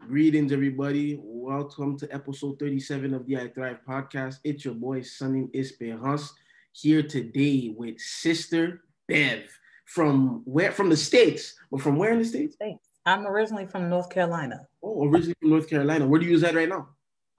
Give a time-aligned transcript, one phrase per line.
[0.00, 1.18] Greetings, everybody.
[1.22, 4.38] Welcome to episode 37 of the I Thrive podcast.
[4.42, 6.32] It's your boy, Sunny Esperance,
[6.72, 9.44] here today with Sister Bev
[9.84, 10.72] from where?
[10.72, 11.54] From the States.
[11.70, 12.54] But from where in the States?
[12.54, 12.88] States.
[13.06, 14.66] I'm originally from North Carolina.
[14.82, 16.06] Oh, originally from North Carolina.
[16.06, 16.88] Where do you reside right now?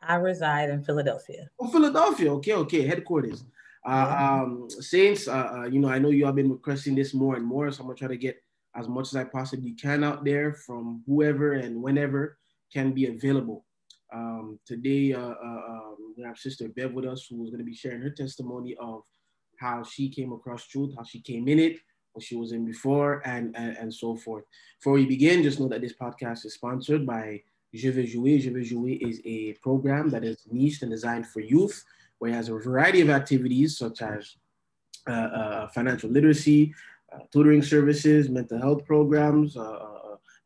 [0.02, 1.50] I reside in Philadelphia.
[1.60, 2.32] Oh, Philadelphia.
[2.34, 2.88] Okay, okay.
[2.88, 3.44] Headquarters.
[3.86, 7.36] Uh, um, Saints, uh, uh, you know, I know you have been requesting this more
[7.36, 8.42] and more, so I'm gonna try to get
[8.76, 12.38] as much as I possibly can out there from whoever and whenever
[12.74, 13.66] can be available.
[14.14, 17.66] Um, today, uh, uh, um, we have Sister Bev with us, who is going to
[17.66, 19.04] be sharing her testimony of
[19.60, 21.78] how she came across truth, how she came in it,
[22.14, 24.44] what she was in before, and, and, and so forth.
[24.80, 27.42] Before we begin, just know that this podcast is sponsored by
[27.74, 28.40] Je vais jouer.
[28.40, 31.84] Je vais jouer is a program that is niched and designed for youth,
[32.20, 34.36] where it has a variety of activities such as
[35.08, 36.74] uh, uh, financial literacy,
[37.12, 39.93] uh, tutoring services, mental health programs, uh,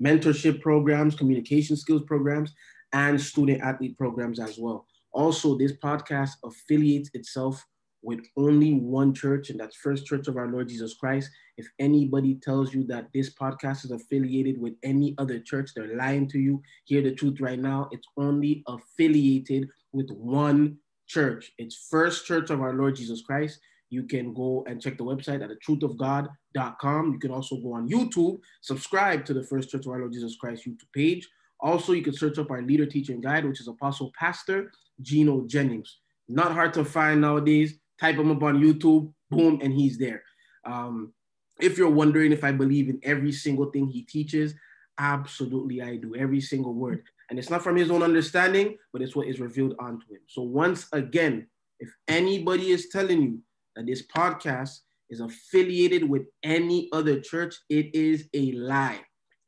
[0.03, 2.53] mentorship programs, communication skills programs,
[2.93, 4.85] and student athlete programs as well.
[5.11, 7.65] Also, this podcast affiliates itself
[8.03, 11.29] with only one church, and that's First Church of Our Lord Jesus Christ.
[11.57, 16.27] If anybody tells you that this podcast is affiliated with any other church, they're lying
[16.29, 16.61] to you.
[16.85, 17.89] Hear the truth right now.
[17.91, 20.77] It's only affiliated with one
[21.07, 21.51] church.
[21.57, 23.59] It's First Church of Our Lord Jesus Christ.
[23.89, 27.13] You can go and check the website at thetruthofgod.com.
[27.13, 30.35] You can also go on YouTube, subscribe to the First Church of Our Lord Jesus
[30.35, 31.27] Christ YouTube page.
[31.59, 34.71] Also, you can search up our leader teaching guide, which is Apostle Pastor
[35.01, 35.99] Gino Jennings.
[36.27, 37.75] Not hard to find nowadays.
[37.99, 40.21] Type him up on YouTube, boom, and he's there.
[40.65, 41.13] Um,
[41.59, 44.53] if you're wondering if I believe in every single thing he teaches,
[44.99, 47.03] absolutely I do, every single word.
[47.29, 50.21] And it's not from his own understanding, but it's what is revealed unto him.
[50.27, 51.47] So, once again,
[51.79, 53.39] if anybody is telling you
[53.77, 58.99] that this podcast is affiliated with any other church, it is a lie.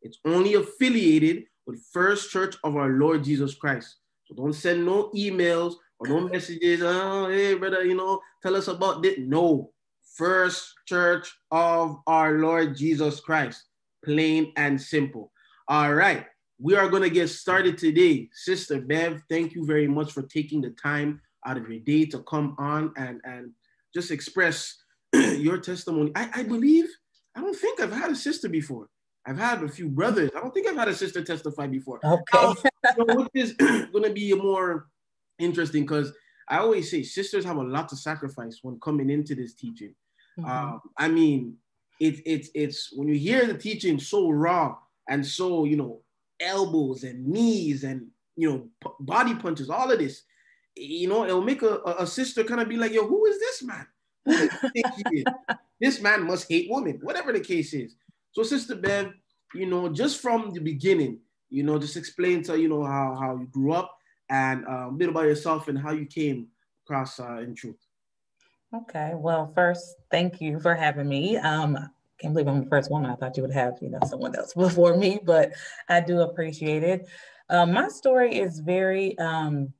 [0.02, 3.98] It's only affiliated with First Church of our Lord Jesus Christ.
[4.26, 6.82] So don't send no emails or no messages.
[6.84, 9.16] Oh, hey, brother, you know, tell us about this.
[9.18, 9.72] No,
[10.16, 13.64] First Church of our Lord Jesus Christ.
[14.06, 15.32] Plain and simple.
[15.68, 16.26] All right,
[16.60, 18.30] we are going to get started today.
[18.34, 22.20] Sister Bev, thank you very much for taking the time out of your day to
[22.24, 23.52] come on and, and
[23.94, 24.76] just express
[25.14, 26.12] your testimony.
[26.16, 26.86] I, I believe,
[27.36, 28.90] I don't think I've had a sister before.
[29.26, 30.32] I've had a few brothers.
[30.36, 32.00] I don't think I've had a sister testify before.
[32.04, 32.24] Okay.
[32.96, 34.88] So which is going to be more
[35.38, 36.12] interesting because
[36.48, 39.94] I always say sisters have a lot to sacrifice when coming into this teaching.
[40.40, 40.50] Mm-hmm.
[40.50, 41.56] Um, I mean,
[42.00, 44.76] it's it's it's when you hear the teaching so raw
[45.10, 46.02] and so you know
[46.40, 50.24] elbows and knees and you know p- body punches, all of this,
[50.76, 53.64] you know, it'll make a, a sister kind of be like, yo, who is this
[53.64, 53.88] man?
[54.26, 55.24] Is?
[55.80, 57.96] this man must hate women, whatever the case is.
[58.32, 59.12] So, Sister Bev,
[59.56, 61.20] you know, just from the beginning,
[61.50, 63.98] you know, just explain to you know how how you grew up
[64.30, 66.48] and uh, a bit about yourself and how you came
[66.86, 67.80] across uh, in truth.
[68.76, 69.14] Okay.
[69.16, 71.38] Well, first, thank you for having me.
[71.38, 71.78] Um,
[72.20, 73.10] can't believe I'm the first woman.
[73.10, 75.54] I thought you would have, you know, someone else before me, but
[75.88, 77.08] I do appreciate it.
[77.50, 79.74] Um, my story is very um,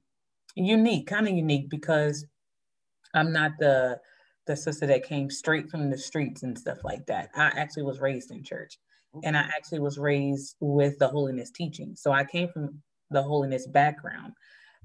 [0.56, 2.26] unique, kind of unique because
[3.14, 4.00] I'm not the
[4.48, 7.30] the sister that came straight from the streets and stuff like that.
[7.36, 8.80] I actually was raised in church
[9.24, 11.96] and I actually was raised with the holiness teaching.
[11.96, 14.34] So I came from the holiness background.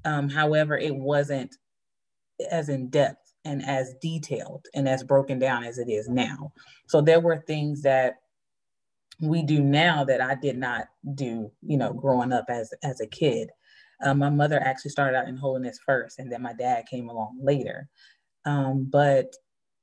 [0.05, 1.57] Um, however, it wasn't
[2.51, 6.53] as in depth and as detailed and as broken down as it is now.
[6.87, 8.17] So there were things that
[9.21, 13.07] we do now that I did not do, you know, growing up as as a
[13.07, 13.51] kid.
[14.03, 17.39] Um, my mother actually started out in holiness first, and then my dad came along
[17.43, 17.89] later.
[18.47, 19.33] Um, but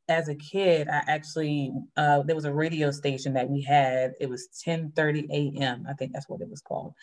[0.10, 4.14] as a kid, I actually uh, there was a radio station that we had.
[4.20, 5.86] It was 10:30 a.m.
[5.90, 6.94] I think that's what it was called.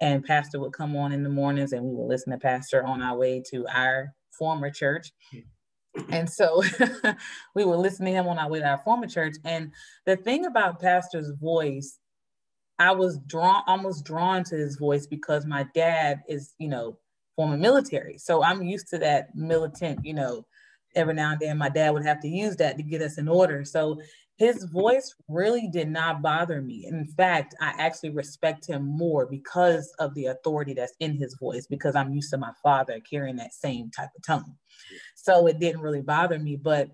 [0.00, 3.02] And Pastor would come on in the mornings, and we would listen to Pastor on
[3.02, 5.12] our way to our former church.
[6.10, 6.62] And so
[7.54, 9.36] we would listen to him on our way to our former church.
[9.44, 9.72] And
[10.06, 11.98] the thing about Pastor's voice,
[12.78, 16.98] I was drawn, almost drawn to his voice because my dad is, you know,
[17.36, 18.18] former military.
[18.18, 20.46] So I'm used to that militant, you know,
[20.94, 23.28] every now and then my dad would have to use that to get us in
[23.28, 23.64] order.
[23.64, 24.00] So
[24.36, 26.86] his voice really did not bother me.
[26.86, 31.66] In fact, I actually respect him more because of the authority that's in his voice,
[31.66, 34.56] because I'm used to my father carrying that same type of tone.
[35.14, 36.56] So it didn't really bother me.
[36.56, 36.90] But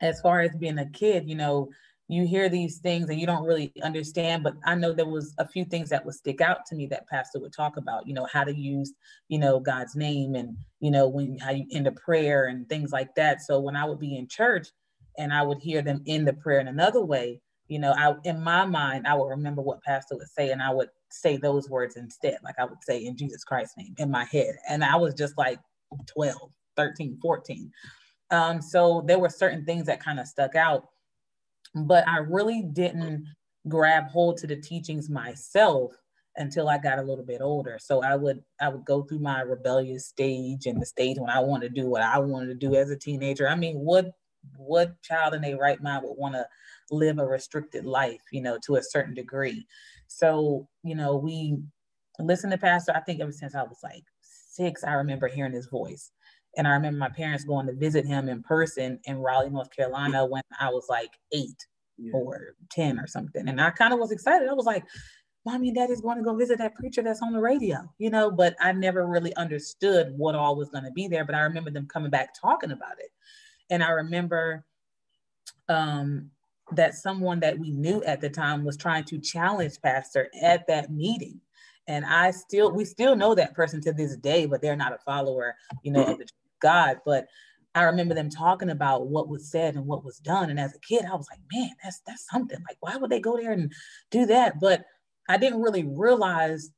[0.00, 1.70] as far as being a kid, you know,
[2.12, 5.46] you hear these things and you don't really understand but i know there was a
[5.46, 8.26] few things that would stick out to me that pastor would talk about you know
[8.32, 8.92] how to use
[9.28, 12.92] you know god's name and you know when how you end a prayer and things
[12.92, 14.68] like that so when i would be in church
[15.18, 18.42] and i would hear them in the prayer in another way you know i in
[18.42, 21.96] my mind i would remember what pastor would say and i would say those words
[21.96, 22.38] instead.
[22.42, 24.56] Like I would say in Jesus Christ's name in my head.
[24.68, 25.58] And I was just like
[26.06, 26.36] 12,
[26.76, 27.70] 13, 14.
[28.30, 30.84] Um, so there were certain things that kind of stuck out,
[31.74, 33.26] but I really didn't
[33.68, 35.92] grab hold to the teachings myself
[36.36, 37.78] until I got a little bit older.
[37.80, 41.40] So I would I would go through my rebellious stage and the stage when I
[41.40, 43.48] wanted to do what I wanted to do as a teenager.
[43.48, 44.12] I mean, what
[44.56, 46.46] what child in their right mind would want to
[46.90, 49.66] live a restricted life, you know, to a certain degree?
[50.06, 51.58] So, you know, we
[52.18, 55.66] listen to Pastor, I think ever since I was like six, I remember hearing his
[55.66, 56.10] voice.
[56.56, 60.26] And I remember my parents going to visit him in person in Raleigh, North Carolina
[60.26, 61.66] when I was like eight
[61.96, 62.12] yeah.
[62.12, 63.48] or 10 or something.
[63.48, 64.48] And I kind of was excited.
[64.48, 64.84] I was like,
[65.46, 68.30] mommy and daddy's going to go visit that preacher that's on the radio, you know,
[68.30, 71.24] but I never really understood what all was going to be there.
[71.24, 73.10] But I remember them coming back talking about it.
[73.70, 74.64] And I remember
[75.68, 76.30] um,
[76.72, 80.90] that someone that we knew at the time was trying to challenge Pastor at that
[80.90, 81.40] meeting.
[81.90, 84.98] And I still, we still know that person to this day, but they're not a
[84.98, 86.20] follower, you know, of
[86.62, 86.98] God.
[87.04, 87.26] But
[87.74, 90.50] I remember them talking about what was said and what was done.
[90.50, 92.58] And as a kid, I was like, man, that's that's something.
[92.68, 93.72] Like, why would they go there and
[94.12, 94.60] do that?
[94.60, 94.84] But
[95.28, 96.70] I didn't really realize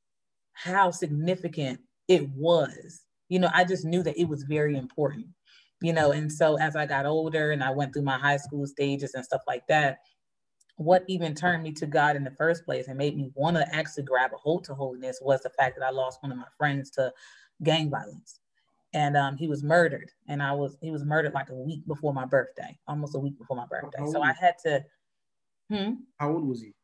[0.54, 3.02] how significant it was.
[3.28, 5.26] You know, I just knew that it was very important,
[5.82, 6.12] you know.
[6.12, 9.24] And so as I got older and I went through my high school stages and
[9.26, 9.98] stuff like that,
[10.84, 13.74] what even turned me to God in the first place and made me want to
[13.74, 16.44] actually grab a hold to holiness was the fact that I lost one of my
[16.58, 17.12] friends to
[17.62, 18.40] gang violence.
[18.94, 22.12] And um, he was murdered, and I was he was murdered like a week before
[22.12, 24.04] my birthday, almost a week before my birthday.
[24.12, 24.84] So I had to.
[25.70, 25.92] Hmm?
[26.18, 26.74] How old was he?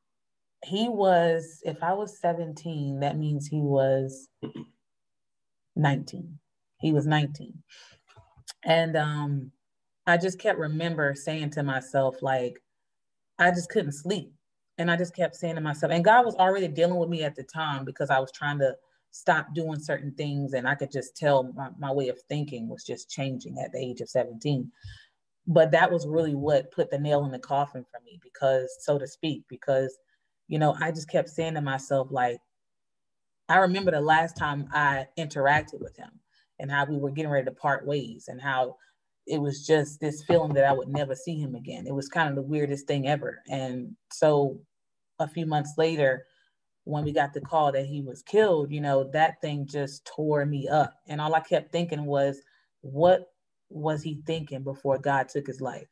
[0.64, 4.28] he was, if I was 17, that means he was
[5.76, 6.38] 19.
[6.80, 7.54] He was 19.
[8.64, 9.52] And um,
[10.06, 12.60] I just kept remember saying to myself, like,
[13.38, 14.32] I just couldn't sleep.
[14.78, 17.34] And I just kept saying to myself, and God was already dealing with me at
[17.34, 18.76] the time because I was trying to
[19.10, 20.52] stop doing certain things.
[20.52, 23.78] And I could just tell my, my way of thinking was just changing at the
[23.78, 24.70] age of 17.
[25.46, 28.98] But that was really what put the nail in the coffin for me, because, so
[28.98, 29.98] to speak, because
[30.48, 32.40] you know, I just kept saying to myself, like,
[33.48, 36.10] I remember the last time I interacted with him
[36.58, 38.76] and how we were getting ready to part ways and how
[39.28, 41.86] it was just this feeling that I would never see him again.
[41.86, 43.42] It was kind of the weirdest thing ever.
[43.48, 44.58] And so
[45.18, 46.24] a few months later,
[46.84, 50.46] when we got the call that he was killed, you know, that thing just tore
[50.46, 50.94] me up.
[51.06, 52.40] And all I kept thinking was,
[52.80, 53.30] what
[53.68, 55.88] was he thinking before God took his life?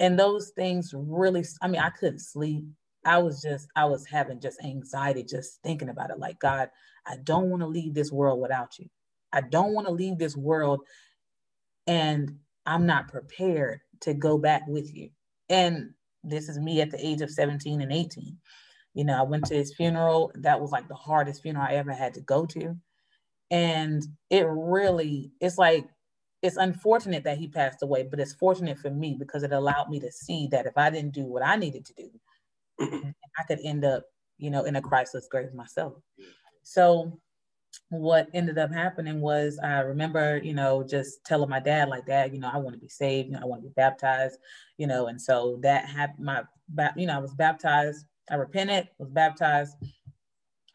[0.00, 2.64] And those things really, I mean, I couldn't sleep.
[3.04, 6.18] I was just, I was having just anxiety just thinking about it.
[6.18, 6.68] Like, God,
[7.06, 8.86] I don't want to leave this world without you.
[9.32, 10.80] I don't want to leave this world
[11.90, 15.10] and I'm not prepared to go back with you.
[15.48, 15.90] And
[16.22, 18.38] this is me at the age of 17 and 18.
[18.94, 20.30] You know, I went to his funeral.
[20.36, 22.76] That was like the hardest funeral I ever had to go to.
[23.50, 25.84] And it really, it's like,
[26.42, 29.98] it's unfortunate that he passed away, but it's fortunate for me because it allowed me
[29.98, 32.10] to see that if I didn't do what I needed to do,
[33.38, 34.04] I could end up,
[34.38, 35.94] you know, in a Christless grave myself.
[36.62, 37.18] So
[37.90, 42.32] what ended up happening was I remember, you know, just telling my dad like dad,
[42.32, 44.38] you know, I want to be saved, you know, I want to be baptized,
[44.78, 46.42] you know, and so that happened my
[46.96, 49.76] you know, I was baptized, I repented, was baptized,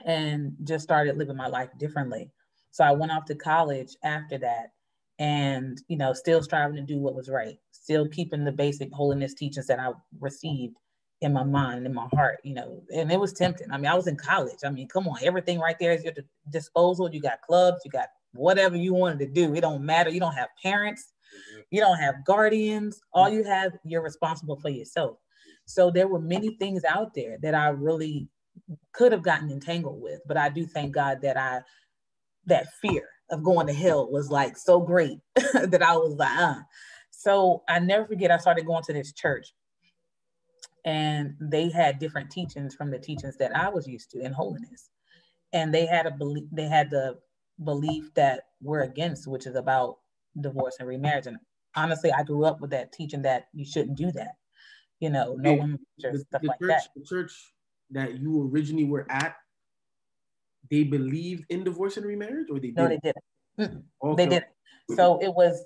[0.05, 2.29] and just started living my life differently.
[2.71, 4.73] So I went off to college after that
[5.17, 9.33] and you know, still striving to do what was right, still keeping the basic holiness
[9.33, 10.75] teachings that I received
[11.21, 13.71] in my mind, in my heart, you know, and it was tempting.
[13.71, 14.59] I mean, I was in college.
[14.65, 16.13] I mean, come on, everything right there is your
[16.51, 17.09] disposal.
[17.11, 19.55] You got clubs, you got whatever you wanted to do.
[19.55, 20.09] It don't matter.
[20.09, 21.61] You don't have parents, mm-hmm.
[21.71, 22.99] you don't have guardians.
[23.13, 25.17] All you have, you're responsible for yourself.
[25.65, 28.27] So there were many things out there that I really
[28.93, 31.61] could have gotten entangled with, but I do thank God that I
[32.45, 36.59] that fear of going to hell was like so great that I was like, uh.
[37.09, 38.29] So I never forget.
[38.29, 39.53] I started going to this church
[40.85, 44.89] and they had different teachings from the teachings that I was used to in holiness.
[45.51, 47.17] And they had a belief, they had the
[47.63, 49.97] belief that we're against, which is about
[50.39, 51.27] divorce and remarriage.
[51.27, 51.37] And
[51.75, 54.35] honestly, I grew up with that teaching that you shouldn't do that.
[54.99, 56.87] You know, no one the, stuff the like church, that.
[56.95, 57.33] The church
[57.91, 59.35] that you originally were at,
[60.69, 62.77] they believed in divorce and remarriage, or they didn't?
[62.77, 63.83] No, they didn't.
[64.03, 64.23] Okay.
[64.23, 64.51] They didn't.
[64.95, 65.63] So it was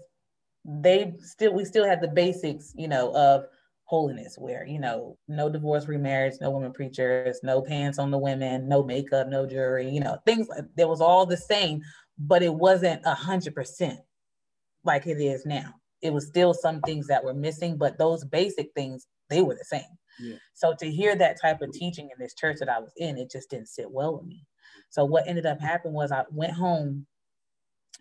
[0.65, 3.45] they still we still had the basics, you know, of
[3.89, 8.69] holiness where you know no divorce remarriage no women preachers no pants on the women
[8.69, 11.81] no makeup no jewelry you know things that was all the same
[12.19, 13.99] but it wasn't a hundred percent
[14.83, 18.69] like it is now it was still some things that were missing but those basic
[18.75, 19.81] things they were the same
[20.19, 20.35] Yeah.
[20.53, 23.31] So to hear that type of teaching in this church that I was in, it
[23.31, 24.45] just didn't sit well with me.
[24.89, 27.05] So what ended up happening was I went home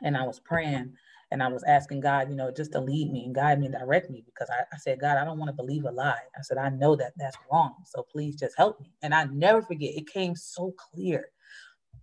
[0.02, 0.95] and I was praying
[1.30, 3.75] and I was asking God, you know, just to lead me and guide me and
[3.75, 6.20] direct me because I, I said, God, I don't want to believe a lie.
[6.37, 7.75] I said, I know that that's wrong.
[7.87, 8.92] So please just help me.
[9.02, 11.26] And I never forget, it came so clear.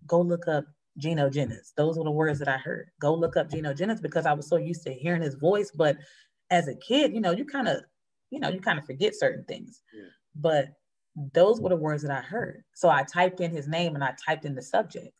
[0.05, 0.65] Go look up
[0.97, 1.73] Gino Jennings.
[1.75, 2.89] Those were the words that I heard.
[3.01, 5.71] Go look up Gino Jennings because I was so used to hearing his voice.
[5.71, 5.97] But
[6.51, 7.81] as a kid, you know, you kind of,
[8.29, 9.81] you know, you kind of forget certain things.
[9.93, 10.03] Yeah.
[10.35, 10.67] But
[11.33, 12.63] those were the words that I heard.
[12.75, 15.13] So I typed in his name and I typed in the subject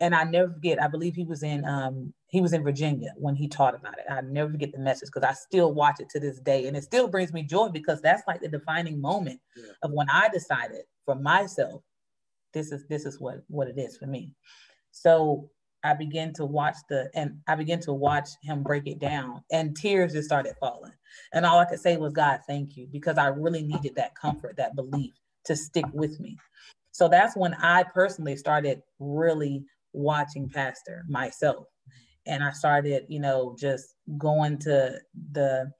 [0.00, 0.82] and I never forget.
[0.82, 4.04] I believe he was in um, he was in Virginia when he taught about it.
[4.10, 6.82] I never forget the message because I still watch it to this day, and it
[6.82, 9.72] still brings me joy because that's like the defining moment yeah.
[9.82, 11.82] of when I decided for myself,
[12.52, 14.34] this is this is what what it is for me.
[14.90, 15.48] So
[15.84, 19.76] I began to watch the and I began to watch him break it down, and
[19.76, 20.92] tears just started falling.
[21.32, 24.56] And all I could say was, God, thank you, because I really needed that comfort,
[24.56, 25.14] that belief
[25.44, 26.36] to stick with me.
[26.90, 31.66] So that's when I personally started really watching pastor myself
[32.26, 34.98] and i started you know just going to
[35.32, 35.70] the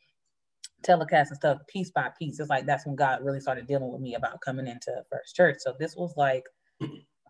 [0.82, 4.00] telecast and stuff piece by piece it's like that's when god really started dealing with
[4.00, 6.44] me about coming into first church so this was like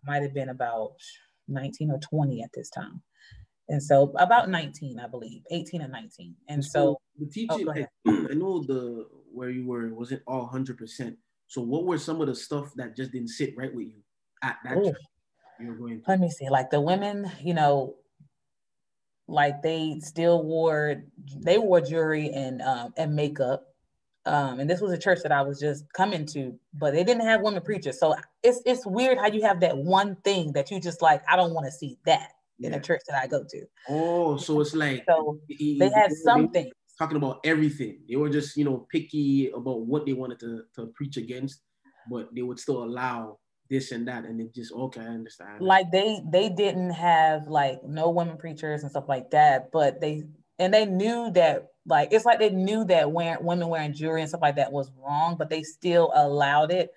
[0.05, 0.91] might have been about
[1.47, 3.01] 19 or 20 at this time
[3.69, 8.27] and so about 19 i believe 18 and 19 and so, so the teaching oh,
[8.29, 11.15] i know the where you were wasn't all 100%
[11.47, 14.01] so what were some of the stuff that just didn't sit right with you
[14.43, 14.95] at that church?
[15.59, 16.09] you're going to?
[16.09, 16.49] Let me see.
[16.49, 17.95] Like the women, you know,
[19.27, 21.03] like they still wore
[21.37, 23.63] they wore jewelry and um, and makeup.
[24.25, 27.25] Um, and this was a church that I was just coming to, but they didn't
[27.25, 27.99] have women preachers.
[27.99, 31.21] So it's it's weird how you have that one thing that you just like.
[31.29, 32.77] I don't want to see that in yeah.
[32.77, 33.65] a church that I go to.
[33.89, 37.99] Oh, so it's like so they had something talking about everything.
[38.09, 41.61] They were just you know picky about what they wanted to to preach against,
[42.09, 45.61] but they would still allow this and that and it just okay i understand.
[45.61, 50.23] Like they they didn't have like no women preachers and stuff like that but they
[50.59, 54.29] and they knew that like it's like they knew that wearing women wearing jewelry and
[54.29, 56.91] stuff like that was wrong but they still allowed it.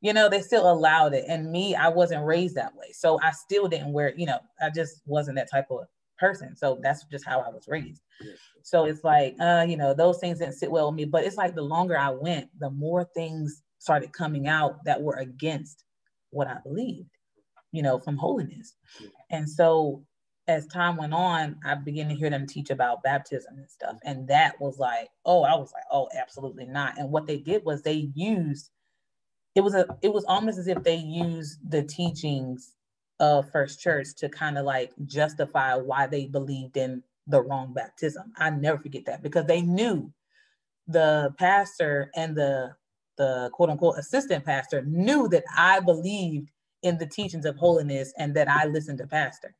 [0.00, 1.24] You know they still allowed it.
[1.28, 2.92] And me i wasn't raised that way.
[2.92, 5.86] So i still didn't wear you know i just wasn't that type of
[6.18, 6.56] person.
[6.56, 8.02] So that's just how i was raised.
[8.20, 8.32] Yeah.
[8.62, 11.04] so it's like uh you know those things didn't sit well with me.
[11.04, 15.16] But it's like the longer i went the more things started coming out that were
[15.16, 15.84] against
[16.30, 17.10] what I believed,
[17.72, 18.74] you know, from holiness.
[19.30, 20.04] And so
[20.48, 23.96] as time went on, I began to hear them teach about baptism and stuff.
[24.04, 26.98] And that was like, oh, I was like, oh, absolutely not.
[26.98, 28.70] And what they did was they used
[29.54, 32.74] it was a it was almost as if they used the teachings
[33.18, 38.32] of First Church to kind of like justify why they believed in the wrong baptism.
[38.36, 40.12] I never forget that because they knew
[40.86, 42.74] the pastor and the
[43.20, 46.48] the quote unquote assistant pastor knew that I believed
[46.82, 49.54] in the teachings of holiness and that I listened to pastor.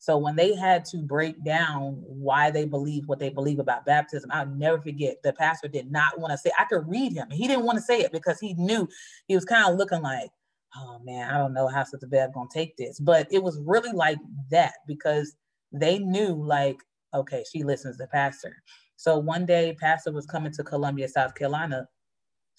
[0.00, 4.30] So when they had to break down why they believe what they believe about baptism,
[4.32, 7.30] I'll never forget the pastor did not want to say, I could read him.
[7.30, 8.88] He didn't want to say it because he knew
[9.28, 10.30] he was kind of looking like,
[10.74, 12.98] oh man, I don't know how Sister Bev gonna take this.
[12.98, 14.18] But it was really like
[14.50, 15.36] that because
[15.70, 16.78] they knew like,
[17.14, 18.56] okay, she listens to pastor.
[18.96, 21.86] So one day pastor was coming to Columbia, South Carolina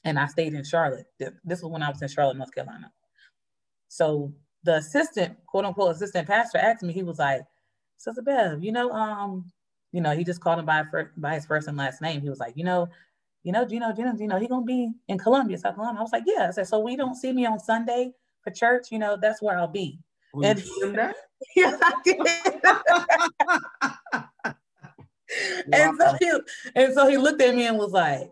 [0.06, 1.08] and I stayed in Charlotte.
[1.20, 2.92] This was when I was in Charlotte, North Carolina.
[3.90, 4.32] So
[4.64, 7.42] the assistant, quote unquote, assistant pastor asked me, he was like,
[7.98, 9.52] Sister Bev, you know, um,
[9.92, 12.22] you know, he just called him by, first, by his first and last name.
[12.22, 12.88] He was like, you know,
[13.44, 16.00] you know, Gino Jennings, you know, he gonna be in Columbia, South Carolina.
[16.00, 16.48] I was like, yeah.
[16.48, 19.58] I said, so we don't see me on Sunday for church, you know, that's where
[19.58, 20.00] I'll be.
[20.34, 20.64] Well, and
[21.56, 22.20] yeah, I did.
[25.74, 26.32] and so he
[26.76, 28.32] and so he looked at me and was like,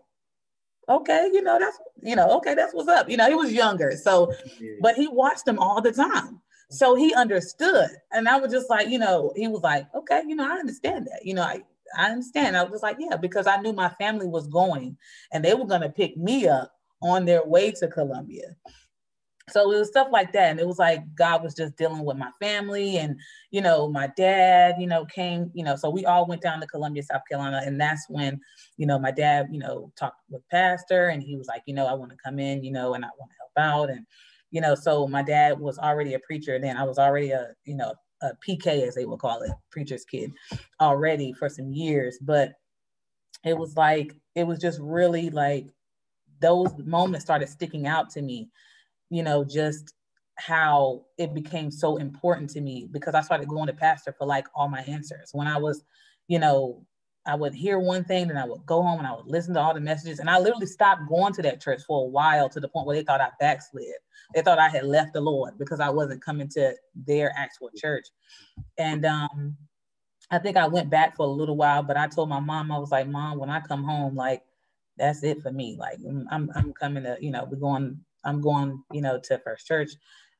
[0.88, 3.08] okay, you know, that's, you know, okay, that's what's up.
[3.08, 3.92] You know, he was younger.
[3.92, 4.32] So,
[4.80, 6.40] but he watched them all the time.
[6.70, 7.90] So he understood.
[8.12, 11.06] And I was just like, you know, he was like, okay, you know, I understand
[11.06, 11.24] that.
[11.24, 11.62] You know, I,
[11.96, 12.56] I understand.
[12.56, 14.96] I was like, yeah, because I knew my family was going
[15.32, 16.72] and they were going to pick me up
[17.02, 18.56] on their way to Columbia
[19.50, 22.16] so it was stuff like that and it was like god was just dealing with
[22.16, 23.18] my family and
[23.50, 26.66] you know my dad you know came you know so we all went down to
[26.66, 28.40] columbia south carolina and that's when
[28.76, 31.86] you know my dad you know talked with pastor and he was like you know
[31.86, 34.06] i want to come in you know and i want to help out and
[34.50, 36.76] you know so my dad was already a preacher then.
[36.76, 40.32] I was already a you know a pk as they would call it preacher's kid
[40.80, 42.52] already for some years but
[43.44, 45.66] it was like it was just really like
[46.40, 48.48] those moments started sticking out to me
[49.14, 49.94] you know, just
[50.36, 54.46] how it became so important to me because I started going to pastor for like
[54.56, 55.30] all my answers.
[55.32, 55.84] When I was,
[56.26, 56.84] you know,
[57.24, 59.60] I would hear one thing, and I would go home and I would listen to
[59.60, 60.18] all the messages.
[60.18, 62.96] And I literally stopped going to that church for a while to the point where
[62.96, 63.94] they thought I backslid.
[64.34, 68.08] They thought I had left the Lord because I wasn't coming to their actual church.
[68.76, 69.56] And um,
[70.32, 72.78] I think I went back for a little while, but I told my mom, I
[72.78, 74.42] was like, Mom, when I come home, like,
[74.98, 75.76] that's it for me.
[75.78, 75.98] Like,
[76.30, 79.92] I'm, I'm coming to, you know, we're going, I'm going, you know, to First Church.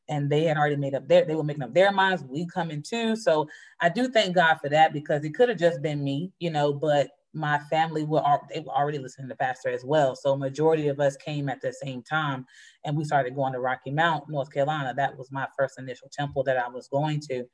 [0.08, 2.82] And they had already made up their they were making up their minds we coming
[2.82, 3.16] too.
[3.16, 3.48] So
[3.80, 6.74] i do thank god for that because it could have just been me you know
[6.74, 8.22] but my family were
[8.52, 10.14] they were already listening to pastor as well.
[10.14, 12.46] So majority of us came at the same time
[12.84, 14.94] and we started going to rocky mount north carolina.
[14.94, 17.44] That was my first initial temple that i was going to.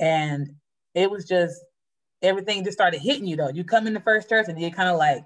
[0.00, 0.50] And
[0.94, 1.60] it was just
[2.22, 3.50] everything just started hitting you though.
[3.50, 5.24] You come in the first church and you're kind of like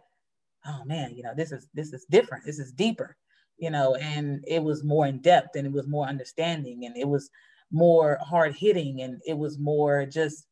[0.67, 2.45] oh man you know this is this is different.
[2.45, 3.17] This is deeper
[3.59, 7.09] you know, and it was more in depth and it was more understanding and it
[7.09, 7.31] was
[7.71, 10.47] more hard hitting and it was more just,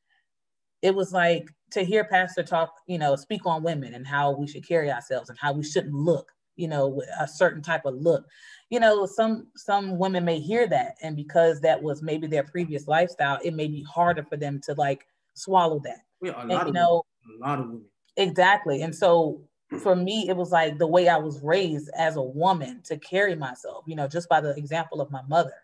[0.82, 4.46] it was like to hear Pastor talk, you know, speak on women and how we
[4.46, 7.94] should carry ourselves and how we shouldn't look, you know, with a certain type of
[7.94, 8.26] look.
[8.70, 12.86] You know, some some women may hear that, and because that was maybe their previous
[12.86, 16.02] lifestyle, it may be harder for them to like swallow that.
[16.22, 17.84] Yeah, a and, lot you know, women, a lot of women.
[18.16, 18.82] Exactly.
[18.82, 19.42] And so
[19.78, 23.34] for me, it was like the way I was raised as a woman to carry
[23.36, 25.54] myself, you know, just by the example of my mother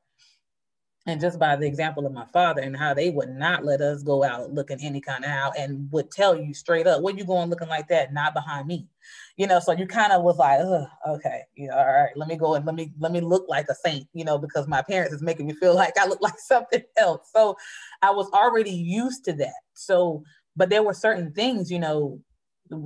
[1.06, 4.02] and just by the example of my father and how they would not let us
[4.02, 7.24] go out looking any kind of out and would tell you straight up, what you
[7.24, 8.12] going looking like that?
[8.12, 8.88] Not behind me.
[9.36, 10.60] You know, so you kind of was like,
[11.08, 13.66] okay, you know, all right, let me go and let me let me look like
[13.68, 16.38] a saint, you know, because my parents is making me feel like I look like
[16.38, 17.30] something else.
[17.32, 17.56] So
[18.02, 19.62] I was already used to that.
[19.74, 20.24] So,
[20.56, 22.20] but there were certain things, you know,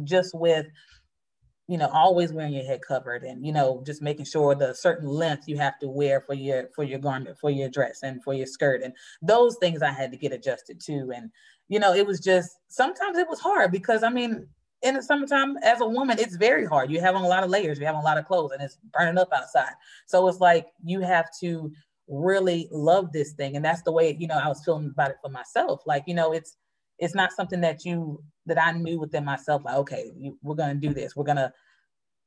[0.05, 0.67] just with
[1.71, 5.07] you know always wearing your head covered and you know just making sure the certain
[5.07, 8.35] length you have to wear for your for your garment for your dress and for
[8.35, 11.13] your skirt and those things i had to get adjusted to.
[11.15, 11.31] And
[11.69, 14.49] you know it was just sometimes it was hard because i mean
[14.83, 16.91] in the summertime as a woman it's very hard.
[16.91, 18.79] You have on a lot of layers you have a lot of clothes and it's
[18.93, 19.75] burning up outside.
[20.07, 21.71] So it's like you have to
[22.09, 23.55] really love this thing.
[23.55, 25.83] And that's the way you know i was feeling about it for myself.
[25.87, 26.57] Like you know it's
[27.01, 30.95] it's not something that you that I knew within myself, like, okay, we're gonna do
[30.95, 31.17] this.
[31.17, 31.53] We're gonna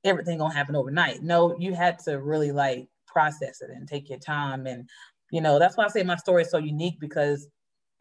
[0.04, 1.22] everything gonna happen overnight.
[1.22, 4.66] No, you had to really like process it and take your time.
[4.66, 4.90] And
[5.32, 7.48] you know, that's why I say my story is so unique because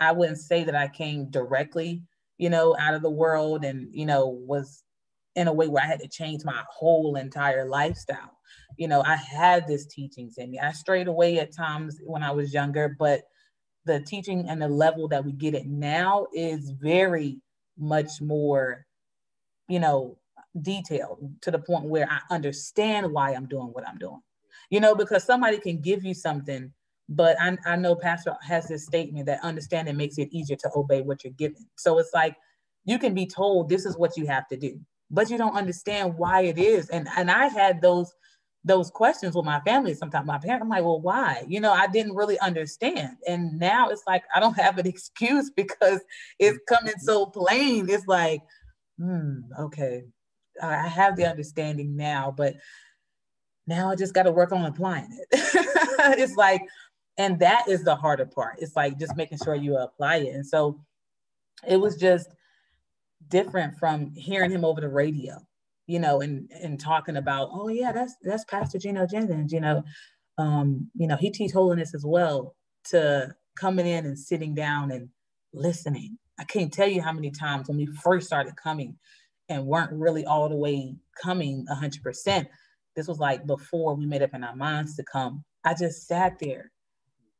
[0.00, 2.02] I wouldn't say that I came directly,
[2.38, 4.82] you know, out of the world and you know was
[5.36, 8.38] in a way where I had to change my whole entire lifestyle.
[8.78, 10.58] You know, I had this teachings in me.
[10.58, 13.22] I strayed away at times when I was younger, but
[13.84, 17.40] the teaching and the level that we get it now is very
[17.78, 18.86] much more,
[19.68, 20.16] you know,
[20.60, 24.20] detailed to the point where I understand why I'm doing what I'm doing.
[24.70, 26.72] You know, because somebody can give you something,
[27.08, 31.02] but I, I know Pastor has this statement that understanding makes it easier to obey
[31.02, 31.66] what you're given.
[31.76, 32.36] So it's like
[32.84, 36.16] you can be told this is what you have to do, but you don't understand
[36.16, 36.88] why it is.
[36.88, 38.12] And and I had those
[38.64, 40.26] those questions with my family sometimes.
[40.26, 41.44] My parents i'm like well why?
[41.48, 43.16] You know i didn't really understand.
[43.26, 46.00] And now it's like i don't have an excuse because
[46.38, 47.88] it's coming so plain.
[47.88, 48.42] It's like
[48.98, 50.04] hmm okay.
[50.62, 52.54] I have the understanding now but
[53.66, 55.58] now i just got to work on applying it.
[56.18, 56.62] It's like
[57.18, 58.56] and that is the harder part.
[58.58, 60.34] It's like just making sure you apply it.
[60.34, 60.80] And so
[61.66, 62.28] it was just
[63.28, 65.38] different from hearing him over the radio
[65.86, 69.82] you know, and and talking about, oh yeah, that's that's Pastor Gino Jennings, you know,
[70.38, 72.54] um, you know, he teach holiness as well.
[72.90, 75.08] To coming in and sitting down and
[75.52, 76.18] listening.
[76.38, 78.96] I can't tell you how many times when we first started coming
[79.48, 82.46] and weren't really all the way coming 100%.
[82.96, 85.44] This was like before we made up in our minds to come.
[85.64, 86.70] I just sat there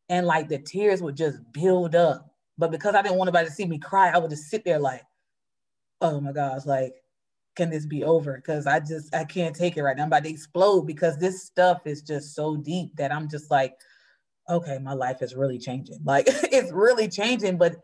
[0.08, 2.28] and like the tears would just build up.
[2.58, 4.78] But because I didn't want anybody to see me cry, I would just sit there
[4.78, 5.02] like,
[6.00, 6.92] oh my gosh, like
[7.54, 8.36] can this be over?
[8.36, 10.04] Because I just I can't take it right now.
[10.04, 13.74] I'm about to explode because this stuff is just so deep that I'm just like,
[14.48, 15.98] okay, my life is really changing.
[16.04, 17.58] Like it's really changing.
[17.58, 17.76] But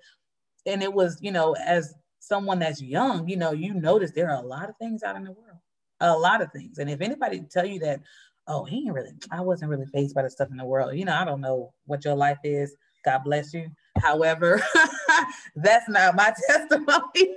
[0.67, 4.43] and it was, you know, as someone that's young, you know, you notice there are
[4.43, 5.59] a lot of things out in the world,
[6.01, 6.79] a lot of things.
[6.79, 8.01] And if anybody tell you that,
[8.47, 10.97] oh, he ain't really, I wasn't really faced by the stuff in the world.
[10.97, 12.75] You know, I don't know what your life is.
[13.05, 13.69] God bless you.
[13.99, 14.63] However,
[15.57, 17.37] that's not my testimony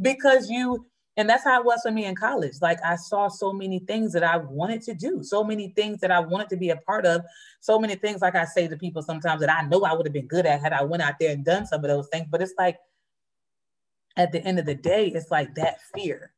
[0.00, 2.54] because you and that's how it was for me in college.
[2.62, 6.10] Like I saw so many things that I wanted to do, so many things that
[6.10, 7.22] I wanted to be a part of,
[7.60, 10.14] so many things, like I say to people sometimes that I know I would have
[10.14, 12.26] been good at had I went out there and done some of those things.
[12.30, 12.78] But it's like
[14.16, 16.32] at the end of the day, it's like that fear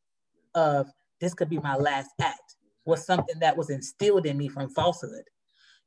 [0.54, 4.68] of this could be my last act was something that was instilled in me from
[4.70, 5.24] falsehood.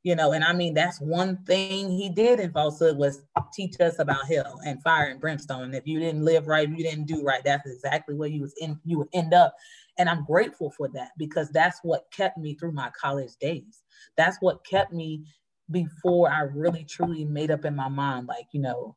[0.02, 3.98] You know and i mean that's one thing he did in falsehood was teach us
[3.98, 5.64] about hell and fire and brimstone.
[5.64, 8.54] And if you didn't live right you didn't do right that's exactly where you was
[8.60, 9.54] in you would end up.
[9.98, 13.82] And i'm grateful for that because that's what kept me through my college days.
[14.16, 15.24] That's what kept me
[15.70, 18.96] before i really truly made up in my mind like you know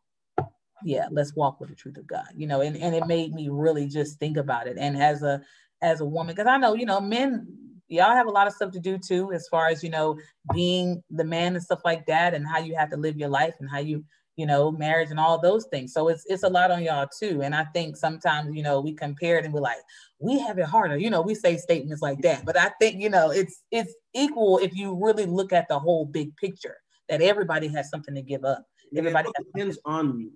[0.83, 3.49] yeah let's walk with the truth of god you know and, and it made me
[3.49, 4.77] really just think about it.
[4.79, 5.41] And as a
[5.81, 7.47] as a woman because i know you know men
[7.91, 10.17] y'all have a lot of stuff to do too, as far as you know,
[10.53, 13.53] being the man and stuff like that, and how you have to live your life
[13.59, 14.03] and how you,
[14.37, 15.93] you know, marriage and all those things.
[15.93, 17.41] So it's it's a lot on y'all too.
[17.43, 19.81] And I think sometimes you know we compare it and we're like,
[20.19, 20.97] we have it harder.
[20.97, 24.59] You know, we say statements like that, but I think you know it's it's equal
[24.59, 26.77] if you really look at the whole big picture
[27.09, 28.65] that everybody has something to give up.
[28.95, 30.31] Everybody depends on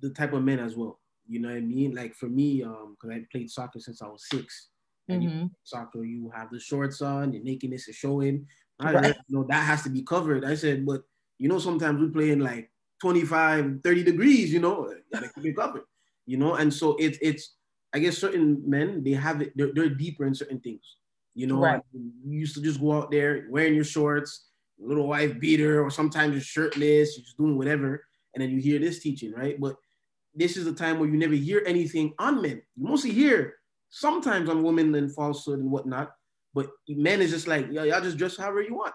[0.00, 1.00] the type of men as well.
[1.28, 1.94] You know what I mean?
[1.94, 4.68] Like for me, um, because I played soccer since I was six
[5.08, 5.38] and mm-hmm.
[5.38, 8.46] you soccer, you have the shorts on, your nakedness is showing.
[8.78, 9.16] I right.
[9.28, 10.44] you know that has to be covered.
[10.44, 11.02] I said, but
[11.38, 15.56] you know, sometimes we play in like 25, 30 degrees, you know, gotta keep it
[15.56, 15.84] covered,
[16.26, 17.56] you know, and so it's it's
[17.94, 20.96] I guess certain men they have it, they're, they're deeper in certain things.
[21.34, 21.82] You know, right.
[21.92, 24.46] you used to just go out there wearing your shorts,
[24.78, 28.02] little wife beater, or sometimes you're shirtless, you're just doing whatever,
[28.34, 29.60] and then you hear this teaching, right?
[29.60, 29.76] But
[30.34, 32.62] this is the time where you never hear anything on men.
[32.76, 33.54] You mostly hear
[33.96, 36.12] sometimes on women and falsehood and whatnot.
[36.52, 38.92] But men is just like, yeah, y'all just dress however you want,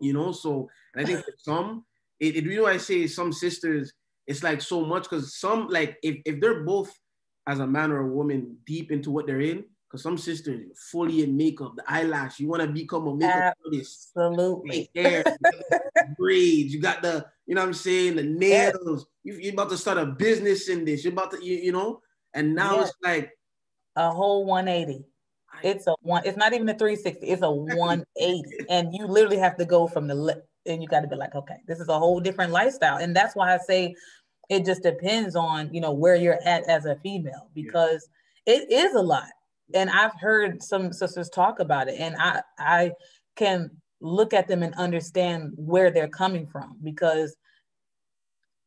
[0.00, 0.32] you know.
[0.32, 1.84] So, and I think for some,
[2.18, 3.92] it, it you know, I say some sisters,
[4.26, 6.92] it's like so much because some like if, if they're both
[7.46, 11.22] as a man or a woman deep into what they're in, because some sisters fully
[11.22, 14.10] in makeup, the eyelash, you want to become a makeup artist.
[14.16, 14.90] Absolutely.
[14.96, 15.24] Hair,
[16.18, 19.06] braids, you got the, you know what I'm saying, the nails.
[19.22, 21.04] You, you're about to start a business in this.
[21.04, 22.00] You're about to, you, you know,
[22.34, 23.30] and now it's like
[23.96, 25.04] a whole 180.
[25.62, 28.42] It's a one, it's not even a 360, it's a 180.
[28.68, 31.34] and you literally have to go from the lip and you got to be like,
[31.34, 32.98] okay, this is a whole different lifestyle.
[32.98, 33.94] And that's why I say
[34.48, 38.08] it just depends on, you know, where you're at as a female because
[38.46, 38.54] yeah.
[38.54, 39.28] it is a lot.
[39.74, 42.92] And I've heard some sisters talk about it and I I
[43.36, 47.36] can look at them and understand where they're coming from because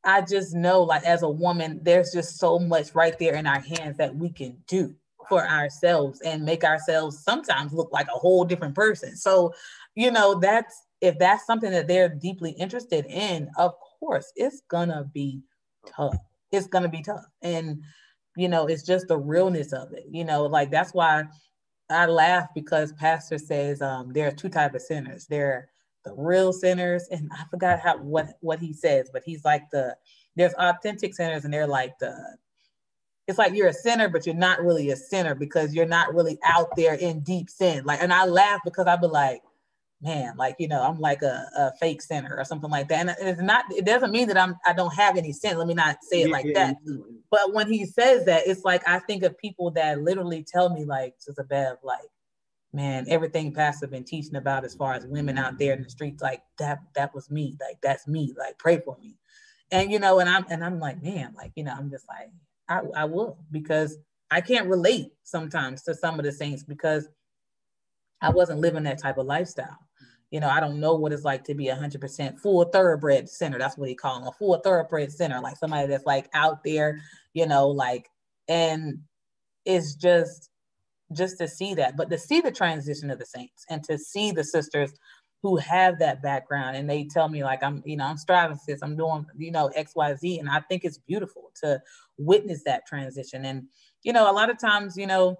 [0.04, 3.60] I just know like as a woman, there's just so much right there in our
[3.60, 4.96] hands that we can do
[5.30, 9.16] for ourselves and make ourselves sometimes look like a whole different person.
[9.16, 9.54] So,
[9.96, 15.10] you know, that's if that's something that they're deeply interested in, of course, it's gonna
[15.14, 15.42] be
[15.86, 16.18] tough.
[16.52, 17.26] It's gonna be tough.
[17.42, 17.82] And,
[18.36, 20.06] you know, it's just the realness of it.
[20.10, 21.26] You know, like that's why
[21.90, 25.26] I laugh because Pastor says um, there are two type of sinners.
[25.28, 25.70] There are
[26.06, 29.96] the real sinners, and I forgot how what what he says, but he's like the
[30.36, 32.38] there's authentic sinners, and they're like the
[33.28, 36.40] it's like you're a sinner, but you're not really a sinner because you're not really
[36.46, 37.84] out there in deep sin.
[37.84, 39.42] Like, and I laugh because I'd be like,
[40.02, 43.00] man, like, you know, I'm like a, a fake sinner or something like that.
[43.00, 45.58] And it's not, it doesn't mean that I'm, I don't have any sin.
[45.58, 46.78] Let me not say it like yeah, that.
[46.86, 46.98] Yeah.
[47.32, 50.86] But when he says that, it's like, I think of people that literally tell me
[50.86, 52.00] like, Sister Bev, like,
[52.72, 56.22] man, everything Pastor been teaching about as far as women out there in the streets,
[56.22, 57.58] like that, that was me.
[57.60, 58.36] Like, that's me.
[58.38, 59.18] Like, pray for me.
[59.72, 62.30] And, you know, and I'm, and I'm like, man, like, you know, I'm just like,
[62.70, 63.98] I, I will because
[64.30, 67.08] I can't relate sometimes to some of the saints because
[68.22, 69.78] I wasn't living that type of lifestyle.
[70.32, 73.30] You know, I don't know what it's like to be a hundred percent full thoroughbred
[73.30, 73.58] center.
[73.58, 77.00] That's what he called them, a full thoroughbred center, like somebody that's like out there,
[77.34, 78.10] you know, like,
[78.50, 79.00] and
[79.64, 80.50] it's just,
[81.14, 84.32] just to see that, but to see the transition of the saints and to see
[84.32, 84.92] the sisters
[85.44, 88.82] who have that background and they tell me like I'm, you know, I'm striving sis,
[88.82, 90.40] I'm doing, you know, X, Y, Z.
[90.40, 91.82] And I think it's beautiful to
[92.18, 93.46] witness that transition.
[93.46, 93.68] And,
[94.04, 95.38] you know, a lot of times, you know,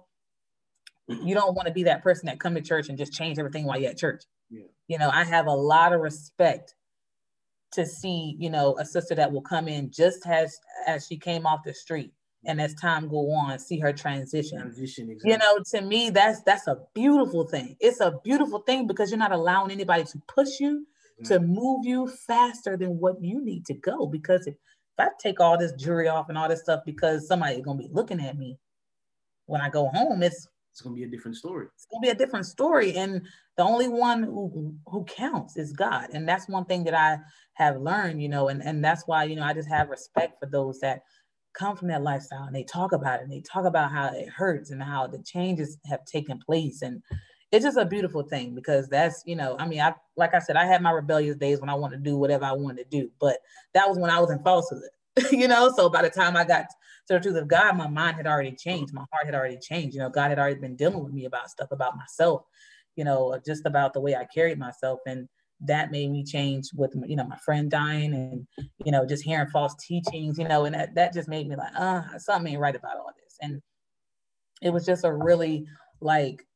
[1.08, 3.64] you don't want to be that person that come to church and just change everything
[3.64, 4.24] while you're at church.
[4.50, 4.66] Yeah.
[4.86, 6.74] You know, I have a lot of respect
[7.72, 11.46] to see, you know, a sister that will come in just as as she came
[11.46, 12.12] off the street
[12.44, 15.32] and as time go on see her transition, transition exactly.
[15.32, 17.76] you know to me that's that's a beautiful thing.
[17.80, 20.86] It's a beautiful thing because you're not allowing anybody to push you
[21.24, 21.52] to mm-hmm.
[21.52, 24.06] move you faster than what you need to go.
[24.06, 27.64] Because if, if i take all this jewelry off and all this stuff because somebody's
[27.64, 28.58] going to be looking at me
[29.46, 30.48] when i go home it's
[30.78, 31.66] it's going to be a different story.
[31.74, 32.94] it's to be a different story.
[32.94, 33.22] And
[33.56, 36.10] the only one who who counts is god.
[36.12, 37.18] And that's one thing that i
[37.54, 40.46] have learned you know and and that's why you know i just have respect for
[40.46, 41.02] those that
[41.58, 44.28] come from that lifestyle and they talk about it and they talk about how it
[44.28, 46.82] hurts and how the changes have taken place.
[46.82, 47.02] And
[47.50, 50.54] it's just a beautiful thing because that's you know i mean i like i said
[50.54, 53.10] i had my rebellious days when i wanted to do whatever i wanted to do
[53.18, 53.38] but
[53.72, 54.82] that was when i was in falsehood
[55.32, 55.72] you know?
[55.74, 56.66] So by the time i got
[57.08, 58.92] to the truth of god my mind had already changed.
[58.92, 59.94] My heart had already changed.
[59.94, 62.42] You know god had already been dealing with me about stuff about myself
[62.96, 65.00] you know just about the way i carried myself.
[65.06, 65.28] And
[65.60, 68.46] that made me change with you know my friend dying and
[68.84, 71.72] you know just hearing false teachings you know and that, that just made me like
[71.76, 73.36] uh something ain't right about all this.
[73.40, 73.60] And
[74.62, 75.66] it was just a really
[76.00, 76.46] like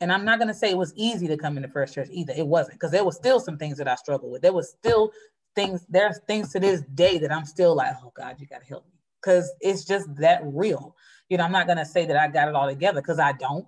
[0.00, 2.34] and i'm not going to say it was easy to come into first church either.
[2.36, 4.42] It wasn't because there was still some things that i struggled with.
[4.42, 5.10] There was still
[5.54, 8.66] things there's things to this day that i'm still like oh god you got to
[8.66, 8.92] help me.
[9.22, 10.94] Because it's just that real.
[11.30, 13.32] You know i'm not going to say that i got it all together because i
[13.32, 13.66] don't.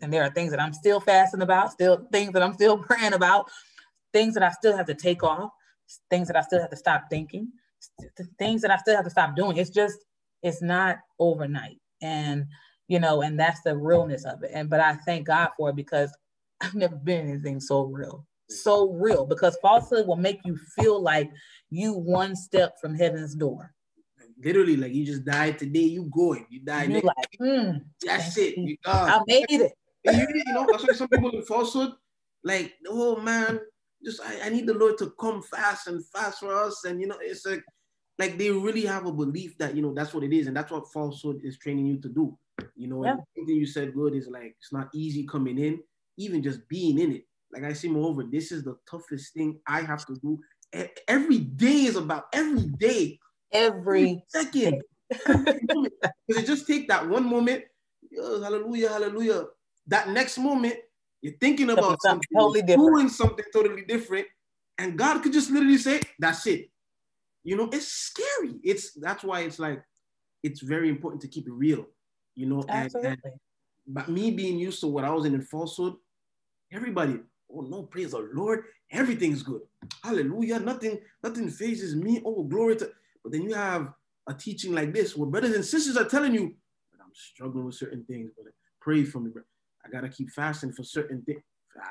[0.00, 3.14] And there are things that i'm still fasting about still things that i'm still praying
[3.14, 3.50] about
[4.12, 5.50] things that I still have to take off,
[6.10, 7.48] things that I still have to stop thinking,
[8.38, 9.56] things that I still have to stop doing.
[9.56, 9.98] It's just,
[10.42, 11.78] it's not overnight.
[12.00, 12.46] And,
[12.88, 14.50] you know, and that's the realness of it.
[14.52, 16.16] And, but I thank God for it because
[16.60, 21.30] I've never been anything so real, so real, because falsehood will make you feel like
[21.70, 23.74] you one step from heaven's door.
[24.42, 26.90] Literally, like you just died today, you going, you died.
[26.90, 28.58] You like, mm, that's it.
[28.58, 29.10] You gone.
[29.10, 29.72] I made it.
[30.04, 31.92] you, you know, that's why some people in falsehood,
[32.42, 33.60] like, oh man,
[34.04, 36.84] just I, I need the Lord to come fast and fast for us.
[36.84, 37.62] And you know, it's like
[38.18, 40.70] like they really have a belief that you know that's what it is, and that's
[40.70, 42.38] what falsehood is training you to do.
[42.76, 43.12] You know, yeah.
[43.12, 45.80] and anything you said good is like it's not easy coming in,
[46.16, 47.24] even just being in it.
[47.52, 50.38] Like I say, moreover, this is the toughest thing I have to do.
[51.06, 53.18] Every day is about every day,
[53.52, 54.82] every, second.
[55.10, 55.90] Because
[56.28, 57.64] it just take that one moment,
[58.16, 59.44] hallelujah, hallelujah.
[59.86, 60.76] That next moment,
[61.22, 62.92] you're thinking about something, totally different.
[62.92, 64.26] doing something totally different,
[64.78, 66.70] and God could just literally say, "That's it."
[67.44, 68.60] You know, it's scary.
[68.62, 69.82] It's that's why it's like
[70.42, 71.86] it's very important to keep it real.
[72.34, 73.10] You know, Absolutely.
[73.10, 73.34] And, and
[73.86, 75.94] but me being used to what I was in in falsehood,
[76.72, 77.18] everybody,
[77.50, 79.62] oh no, praise the Lord, everything's good.
[80.02, 80.60] Hallelujah.
[80.60, 82.22] Nothing, nothing fazes me.
[82.24, 82.90] Oh, glory to
[83.22, 83.92] but then you have
[84.28, 86.54] a teaching like this where brothers and sisters are telling you,
[87.00, 89.42] I'm struggling with certain things, but pray for me, bro.
[89.84, 91.42] I gotta keep fasting for certain things.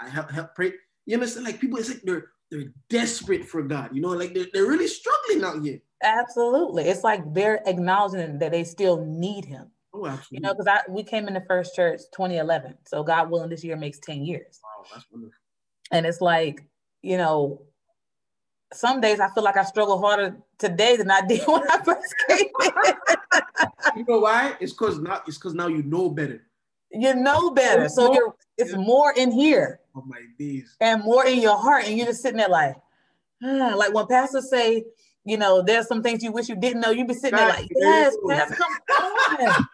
[0.02, 0.74] I help help pray.
[1.06, 1.46] You understand?
[1.46, 3.90] Like people, it's like they're they're desperate for God.
[3.94, 5.80] You know, like they're, they're really struggling out here.
[6.04, 6.84] Absolutely.
[6.84, 9.68] It's like they're acknowledging that they still need him.
[9.94, 10.38] Oh, absolutely.
[10.38, 12.76] You know, because I we came in the first church 2011.
[12.86, 14.60] So God willing, this year makes 10 years.
[14.64, 15.34] Wow, that's wonderful.
[15.92, 16.64] And it's like,
[17.02, 17.64] you know,
[18.74, 22.14] some days I feel like I struggle harder today than I did when I first
[22.30, 22.48] came
[23.96, 24.56] you know why?
[24.60, 26.44] It's because now it's because now you know better
[26.94, 27.90] you know better.
[27.90, 29.80] So you're it's more in here.
[29.96, 30.76] Oh my days.
[30.80, 31.86] And more in your heart.
[31.86, 32.76] And you're just sitting there like,
[33.44, 33.74] ah.
[33.76, 34.86] like when pastors say,
[35.24, 36.92] you know, there's some things you wish you didn't know.
[36.92, 39.68] You'd be sitting there like, yes, pastor, come on.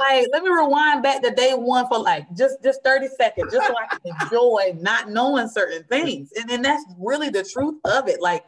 [0.00, 3.66] like, let me rewind back to day one for like just just 30 seconds, just
[3.66, 6.30] so I can enjoy not knowing certain things.
[6.36, 8.20] And then that's really the truth of it.
[8.20, 8.44] Like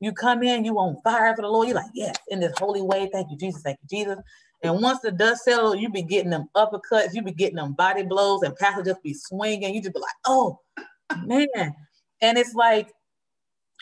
[0.00, 1.68] you come in, you on fire for the Lord.
[1.68, 3.08] You're like, yes, in this holy way.
[3.12, 3.62] Thank you, Jesus.
[3.62, 4.18] Thank you, Jesus.
[4.62, 8.04] And once the dust settles, you be getting them uppercuts, you be getting them body
[8.04, 9.74] blows, and pastor just be swinging.
[9.74, 10.60] You just be like, oh
[11.24, 11.74] man.
[12.20, 12.92] And it's like,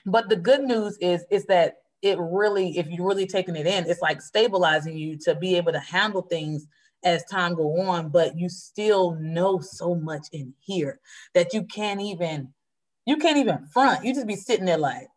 [0.06, 3.88] but the good news is, is that it really, if you're really taking it in,
[3.88, 6.66] it's like stabilizing you to be able to handle things
[7.04, 10.98] as time go on, but you still know so much in here
[11.34, 12.48] that you can't even,
[13.06, 14.04] you can't even front.
[14.04, 15.08] You just be sitting there like,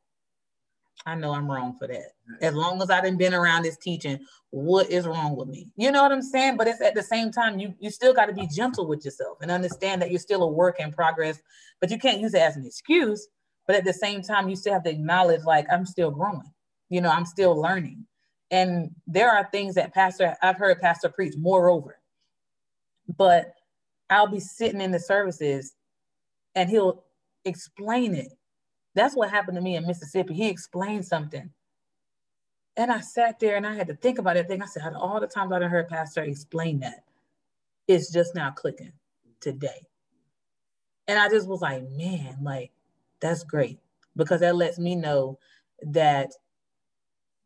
[1.05, 2.13] I know I'm wrong for that.
[2.41, 4.19] As long as I didn't been around this teaching,
[4.51, 5.69] what is wrong with me?
[5.75, 6.55] You know what I'm saying?
[6.57, 9.39] But it's at the same time, you you still got to be gentle with yourself
[9.41, 11.41] and understand that you're still a work in progress,
[11.81, 13.27] but you can't use it as an excuse.
[13.67, 16.51] But at the same time, you still have to acknowledge, like, I'm still growing,
[16.89, 18.05] you know, I'm still learning.
[18.51, 21.99] And there are things that Pastor, I've heard Pastor preach, moreover.
[23.17, 23.53] But
[24.09, 25.73] I'll be sitting in the services
[26.55, 27.03] and he'll
[27.45, 28.31] explain it
[28.95, 30.34] that's what happened to me in Mississippi.
[30.34, 31.49] He explained something.
[32.75, 34.47] And I sat there and I had to think about it.
[34.47, 37.03] Thing I said, all the times I heard Pastor explain that,
[37.88, 38.93] it's just now clicking
[39.39, 39.88] today.
[41.08, 42.71] And I just was like, man, like,
[43.19, 43.79] that's great
[44.15, 45.38] because that lets me know
[45.84, 46.32] that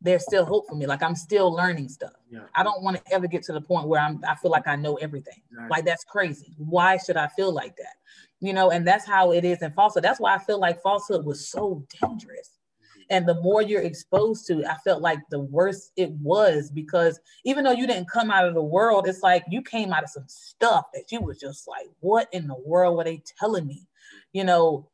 [0.00, 0.86] there's still hope for me.
[0.86, 2.12] Like I'm still learning stuff.
[2.30, 2.40] Yeah.
[2.54, 4.76] I don't want to ever get to the point where I'm I feel like I
[4.76, 5.40] know everything.
[5.68, 6.54] Like that's crazy.
[6.56, 7.96] Why should I feel like that?
[8.40, 10.04] you know, and that's how it is in falsehood.
[10.04, 12.50] That's why I feel like falsehood was so dangerous.
[12.50, 13.02] Mm-hmm.
[13.10, 17.64] And the more you're exposed to, I felt like the worse it was because even
[17.64, 20.26] though you didn't come out of the world, it's like you came out of some
[20.28, 23.86] stuff that you was just like, what in the world were they telling me?
[24.32, 24.88] You know,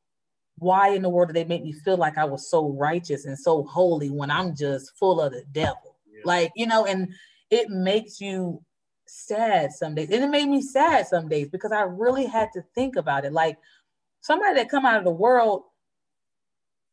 [0.58, 3.38] why in the world did they make me feel like I was so righteous and
[3.38, 5.96] so holy when I'm just full of the devil?
[6.06, 6.22] Yeah.
[6.24, 7.12] Like, you know, and
[7.50, 8.62] it makes you
[9.06, 10.10] sad some days.
[10.10, 13.32] And it made me sad some days because I really had to think about it.
[13.32, 13.58] Like
[14.20, 15.64] somebody that come out of the world,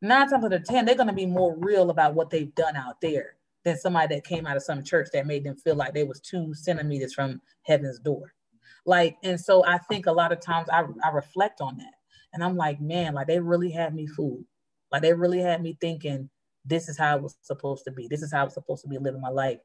[0.02, 2.76] nine times out of 10, they're going to be more real about what they've done
[2.76, 5.93] out there than somebody that came out of some church that made them feel like
[5.93, 8.34] they was two centimeters from heaven's door.
[8.86, 11.93] Like, and so I think a lot of times I, I reflect on that.
[12.34, 14.46] And I'm like, man, like they really had me fooled.
[14.91, 16.30] Like they really had me thinking
[16.65, 18.08] this is how it was supposed to be.
[18.08, 19.60] This is how I was supposed to be living my life.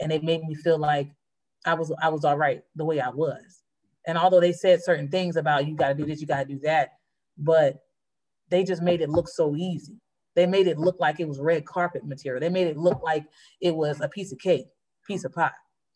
[0.00, 1.10] And it made me feel like
[1.64, 3.62] I was I was all right the way I was.
[4.06, 6.90] And although they said certain things about you gotta do this, you gotta do that,
[7.38, 7.82] but
[8.48, 10.00] they just made it look so easy.
[10.34, 12.40] They made it look like it was red carpet material.
[12.40, 13.24] They made it look like
[13.60, 14.66] it was a piece of cake,
[15.06, 15.50] piece of pie.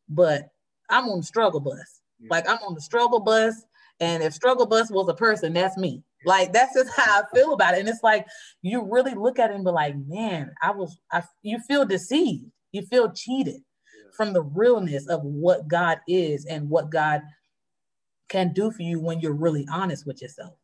[0.08, 0.48] But
[0.88, 2.00] I'm on the struggle bus.
[2.30, 3.54] Like I'm on the struggle bus.
[4.00, 6.02] And if struggle bus was a person, that's me.
[6.26, 7.80] Like that's just how I feel about it.
[7.80, 8.26] And it's like
[8.60, 12.50] you really look at it and be like, man, I was I you feel deceived.
[12.72, 13.62] You feel cheated
[14.16, 17.22] from the realness of what God is and what God
[18.28, 20.54] can do for you when you're really honest with yourself.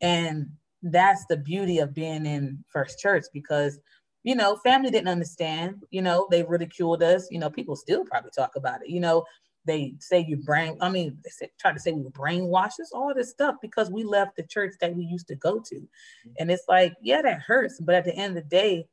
[0.00, 0.48] And
[0.82, 3.78] that's the beauty of being in First Church because
[4.24, 8.30] you know, family didn't understand, you know, they ridiculed us, you know, people still probably
[8.30, 9.24] talk about it, you know,
[9.64, 13.12] they say you brain, I mean, they say, try to say we were brainwashed, all
[13.14, 15.74] this stuff because we left the church that we used to go to.
[15.76, 16.30] Mm-hmm.
[16.38, 17.80] And it's like, yeah, that hurts.
[17.80, 18.86] But at the end of the day,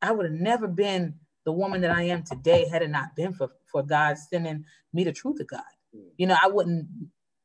[0.00, 3.32] I would have never been the woman that I am today had it not been
[3.32, 5.60] for, for God sending me the truth of God.
[5.96, 6.10] Mm.
[6.16, 6.86] You know, I wouldn't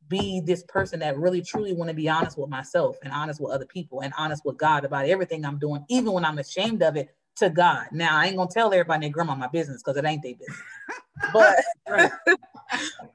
[0.07, 3.51] be this person that really truly want to be honest with myself and honest with
[3.51, 6.95] other people and honest with God about everything I'm doing, even when I'm ashamed of
[6.95, 7.87] it to God.
[7.91, 10.61] Now I ain't gonna tell everybody their grandma my business because it ain't their business.
[11.33, 11.55] but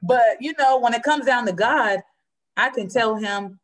[0.01, 1.99] but you know, when it comes down to God,
[2.57, 3.59] I can tell him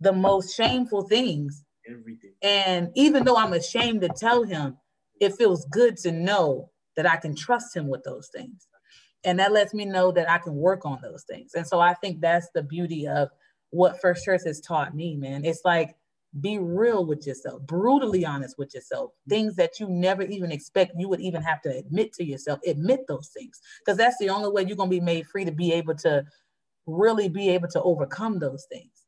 [0.00, 1.64] the most shameful things.
[1.88, 2.32] Everything.
[2.42, 4.76] And even though I'm ashamed to tell him,
[5.20, 8.66] it feels good to know that I can trust him with those things.
[9.24, 11.52] And that lets me know that I can work on those things.
[11.54, 13.28] And so I think that's the beauty of
[13.70, 15.44] what First Church has taught me, man.
[15.44, 15.96] It's like
[16.40, 19.10] be real with yourself, brutally honest with yourself.
[19.10, 19.30] Mm-hmm.
[19.30, 22.60] Things that you never even expect you would even have to admit to yourself.
[22.66, 25.52] Admit those things because that's the only way you're going to be made free to
[25.52, 26.24] be able to
[26.86, 29.04] really be able to overcome those things.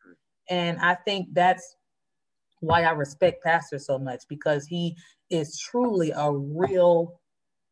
[0.49, 1.77] And I think that's
[2.61, 4.97] why I respect Pastor so much because he
[5.31, 7.21] is truly a real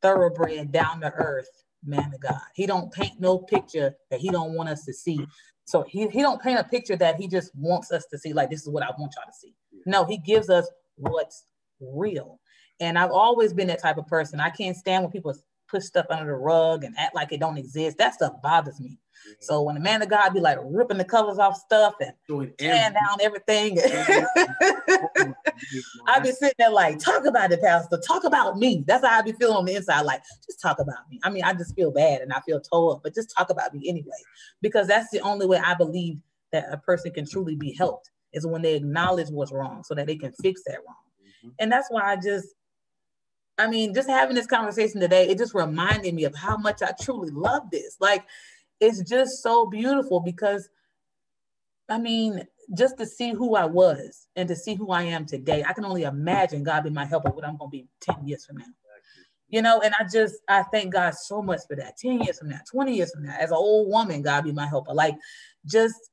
[0.01, 1.49] thoroughbred, down to earth
[1.85, 2.41] man of God.
[2.55, 5.27] He don't paint no picture that he don't want us to see.
[5.69, 8.49] So he, he don't paint a picture that he just wants us to see, like
[8.49, 9.53] this is what I want y'all to see.
[9.85, 11.45] No, he gives us what's
[11.79, 12.41] real.
[12.81, 14.41] And I've always been that type of person.
[14.41, 15.35] I can't stand when people
[15.69, 17.99] push stuff under the rug and act like it don't exist.
[17.99, 18.99] That stuff bothers me.
[19.41, 22.13] So when the man of God be like ripping the covers off stuff and
[22.59, 23.79] tearing down everything,
[26.07, 27.99] I be sitting there like, talk about it, Pastor.
[28.07, 28.85] Talk about me.
[28.87, 30.03] That's how I be feeling on the inside.
[30.03, 31.21] Like, just talk about me.
[31.25, 33.75] I mean, I just feel bad and I feel tore up, but just talk about
[33.75, 34.23] me anyway,
[34.63, 36.21] because that's the only way I believe
[36.53, 40.07] that a person can truly be helped is when they acknowledge what's wrong so that
[40.07, 40.97] they can fix that wrong.
[41.45, 41.49] Mm-hmm.
[41.59, 42.49] And that's why I just
[43.59, 46.93] I mean, just having this conversation today, it just reminded me of how much I
[47.01, 47.97] truly love this.
[48.01, 48.25] Like,
[48.81, 50.69] it's just so beautiful because
[51.89, 55.65] I mean, just to see who I was and to see who I am today,
[55.67, 58.59] I can only imagine God be my helper what I'm gonna be 10 years from
[58.59, 58.67] now.
[59.49, 61.97] You know, and I just I thank God so much for that.
[61.97, 64.67] 10 years from now, 20 years from now, as an old woman, God be my
[64.67, 64.93] helper.
[64.93, 65.17] Like
[65.65, 66.11] just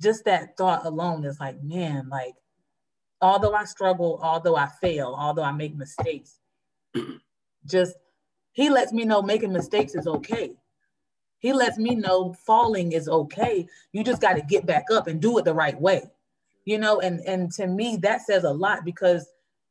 [0.00, 2.34] just that thought alone is like, man, like
[3.20, 6.38] although I struggle, although I fail, although I make mistakes,
[7.66, 7.94] just
[8.52, 10.56] he lets me know making mistakes is okay.
[11.38, 13.66] He lets me know falling is okay.
[13.92, 16.02] You just got to get back up and do it the right way.
[16.64, 19.28] You know, and and to me that says a lot because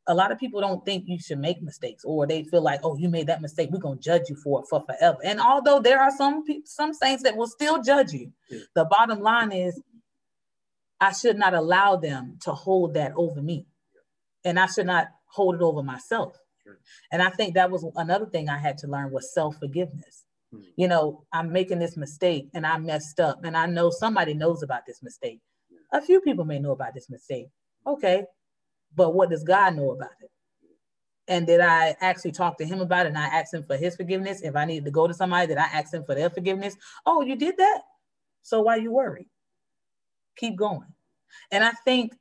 [0.08, 2.96] a lot of people don't think you should make mistakes or they feel like, oh,
[2.96, 5.18] you made that mistake, we're gonna judge you for it for forever.
[5.24, 8.60] And although there are some people, some saints that will still judge you, yeah.
[8.74, 9.80] the bottom line is
[11.00, 13.68] I should not allow them to hold that over me.
[14.44, 16.38] And I should not hold it over myself.
[17.12, 20.26] And I think that was another thing I had to learn was self-forgiveness.
[20.52, 20.62] Hmm.
[20.76, 24.64] You know, I'm making this mistake and I messed up, and I know somebody knows
[24.64, 25.40] about this mistake.
[25.94, 27.48] A few people may know about this mistake.
[27.86, 28.26] Okay,
[28.96, 30.30] but what does God know about it?
[31.30, 33.96] And did I actually talk to him about it and I asked him for his
[33.96, 34.42] forgiveness?
[34.42, 36.76] If I needed to go to somebody, did I ask him for their forgiveness?
[37.06, 37.82] Oh, you did that?
[38.44, 39.28] So why you worry?
[40.38, 40.88] Keep going.
[41.52, 42.13] And I think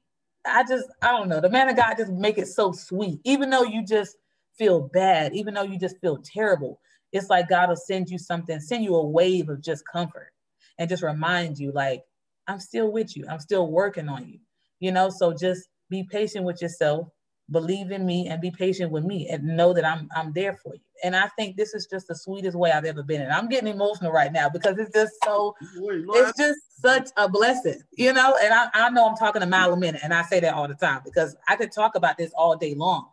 [0.47, 3.21] I just, I don't know, the man of God just make it so sweet.
[3.25, 4.17] Even though you just
[4.57, 6.81] feel bad, even though you just feel terrible,
[7.13, 10.33] it's like God will send you something, send you a wave of just comfort
[10.79, 12.03] and just remind you, like,
[12.47, 13.25] I'm still with you.
[13.29, 14.39] I'm still working on you.
[14.79, 17.09] You know, so just be patient with yourself,
[17.51, 20.75] believe in me and be patient with me and know that I'm I'm there for
[20.75, 20.81] you.
[21.05, 23.21] And I think this is just the sweetest way I've ever been.
[23.21, 27.81] And I'm getting emotional right now because it's just so it's just such a blessing,
[27.93, 28.37] you know.
[28.43, 30.67] And I, I know I'm talking a mile a minute, and I say that all
[30.67, 33.09] the time because I could talk about this all day long,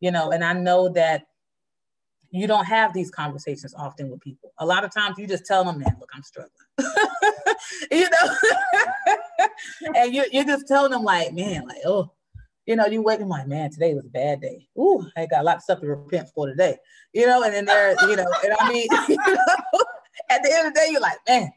[0.00, 1.26] you know, and I know that
[2.30, 4.52] you don't have these conversations often with people.
[4.58, 6.52] A lot of times you just tell them, man, look, I'm struggling.
[7.90, 9.46] you know?
[9.94, 12.10] and you, you're just telling them like, man, like, oh,
[12.66, 14.68] you know, you wake up like, man, today was a bad day.
[14.76, 16.76] Ooh, I got a lot of stuff to repent for today.
[17.12, 19.84] You know, and then there, you know, and I mean, you know,
[20.28, 21.52] at the end of the day, you're like, man,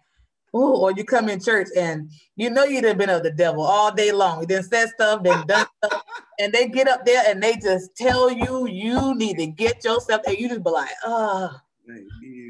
[0.56, 3.64] ooh, or you come in church and you know you'd have been of the devil
[3.64, 4.42] all day long.
[4.42, 6.04] You done said stuff, then done stuff,
[6.40, 10.22] and they get up there and they just tell you you need to get yourself,
[10.28, 11.50] and you just be like, oh,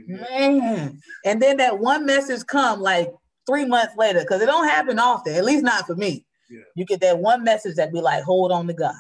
[0.05, 1.01] man.
[1.23, 3.13] And then that one message come like
[3.47, 6.61] three months later, because it don't happen often, at least not for me yeah.
[6.75, 8.93] You get that one message that be like, hold on to God.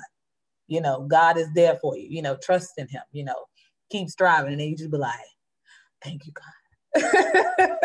[0.67, 2.07] You know, God is there for you.
[2.09, 3.01] You know, trust in Him.
[3.11, 3.45] You know,
[3.89, 5.19] keep striving, and then you just be like,
[6.03, 7.79] thank you, God.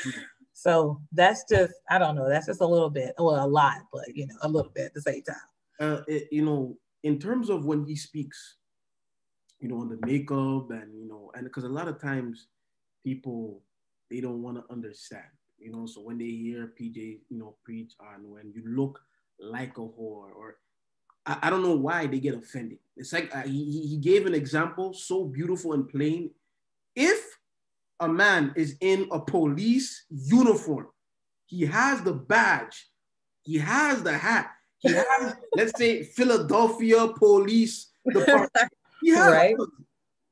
[0.52, 4.04] so that's just, I don't know, that's just a little bit, well, a lot, but
[4.14, 5.36] you know, a little bit at the same time.
[5.80, 8.56] Uh, it, you know, in terms of when he speaks,
[9.60, 12.48] you know, on the makeup and you know, and because a lot of times
[13.04, 13.62] people
[14.10, 15.24] they don't want to understand
[15.64, 15.86] you know.
[15.86, 19.00] So when they hear PJ, you know, preach on when you look
[19.40, 20.58] like a whore, or
[21.26, 22.78] I, I don't know why they get offended.
[22.96, 26.30] It's like uh, he, he gave an example so beautiful and plain.
[26.94, 27.38] If
[27.98, 30.88] a man is in a police uniform,
[31.46, 32.88] he has the badge,
[33.42, 38.52] he has the hat, he has, let's say, Philadelphia Police Department.
[39.00, 39.56] He has right.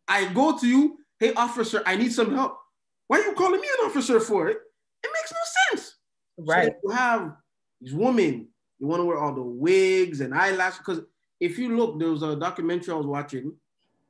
[0.09, 2.59] I go to you, hey officer, I need some help.
[3.07, 4.59] Why are you calling me an officer for it?
[5.05, 5.39] It makes no
[5.71, 5.97] sense.
[6.39, 6.73] Right.
[6.73, 7.37] So you have
[7.81, 8.49] these women,
[8.79, 10.79] you want to wear all the wigs and eyelashes.
[10.79, 11.01] Because
[11.41, 13.53] if you look, there was a documentary I was watching.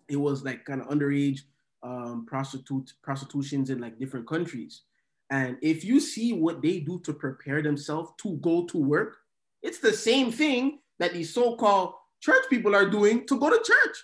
[0.09, 1.41] It was like kind of underage
[1.83, 4.83] um, prostitute prostitutions in like different countries.
[5.31, 9.17] And if you see what they do to prepare themselves to go to work,
[9.63, 13.97] it's the same thing that these so-called church people are doing to go to church.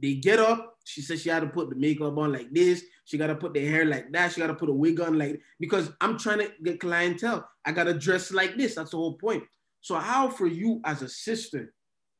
[0.00, 0.77] They get up.
[0.88, 2.82] She said she had to put the makeup on like this.
[3.04, 4.32] She got to put the hair like that.
[4.32, 7.46] She got to put a wig on like because I'm trying to get clientele.
[7.66, 8.74] I got to dress like this.
[8.74, 9.44] That's the whole point.
[9.82, 11.74] So how for you as a sister,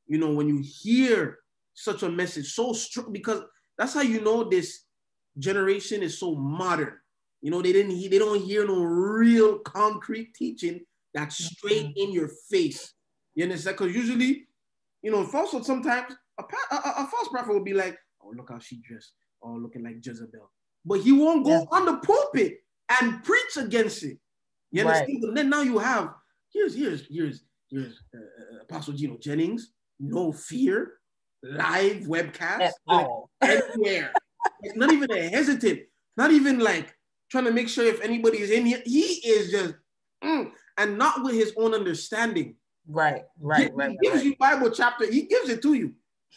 [0.06, 1.38] you know, when you hear
[1.72, 3.40] such a message so strong, because
[3.78, 4.84] that's how you know this
[5.38, 6.92] generation is so modern.
[7.40, 10.80] You know, they didn't they don't hear no real concrete teaching
[11.14, 12.92] that's straight in your face.
[13.34, 13.78] You understand?
[13.78, 14.46] Because usually,
[15.00, 17.98] you know, falsehood sometimes a, a, a, false prophet will be like,
[18.28, 19.12] oh, look how she dressed,
[19.42, 20.50] oh, looking like Jezebel
[20.88, 21.64] but he won't go yeah.
[21.70, 22.58] on the pulpit
[23.00, 24.18] and preach against it.
[24.70, 25.22] You understand?
[25.22, 25.34] Right.
[25.34, 26.14] then now you have
[26.52, 30.94] here's here's here's here's uh, uh Apostle Gino Jennings, no fear,
[31.42, 33.06] live webcast like,
[33.42, 34.12] anywhere.
[34.62, 35.80] it's not even a hesitant,
[36.16, 36.94] not even like
[37.30, 38.82] trying to make sure if anybody is in here.
[38.84, 39.74] He is just
[40.22, 42.56] mm, and not with his own understanding.
[42.86, 43.90] Right, right, he, right.
[43.90, 44.24] He gives right.
[44.24, 45.10] you Bible chapter.
[45.10, 45.94] He gives it to you.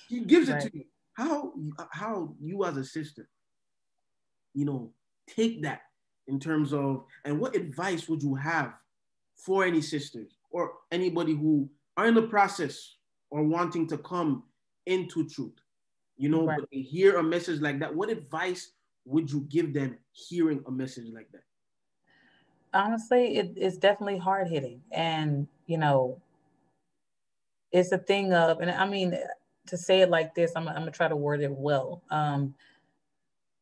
[0.10, 0.84] He gives it to you.
[1.22, 1.54] How
[1.92, 3.30] how you as a sister
[4.54, 4.92] you know,
[5.28, 5.82] take that
[6.28, 8.74] in terms of, and what advice would you have
[9.36, 12.96] for any sisters or anybody who are in the process
[13.30, 14.44] or wanting to come
[14.86, 15.54] into truth?
[16.18, 16.60] You know, right.
[16.60, 17.94] but they hear a message like that.
[17.94, 18.72] What advice
[19.06, 21.44] would you give them hearing a message like that?
[22.74, 24.82] Honestly, it, it's definitely hard hitting.
[24.92, 26.22] And, you know,
[27.72, 29.18] it's a thing of, and I mean,
[29.68, 32.04] to say it like this, I'm, I'm gonna try to word it well.
[32.10, 32.54] Um,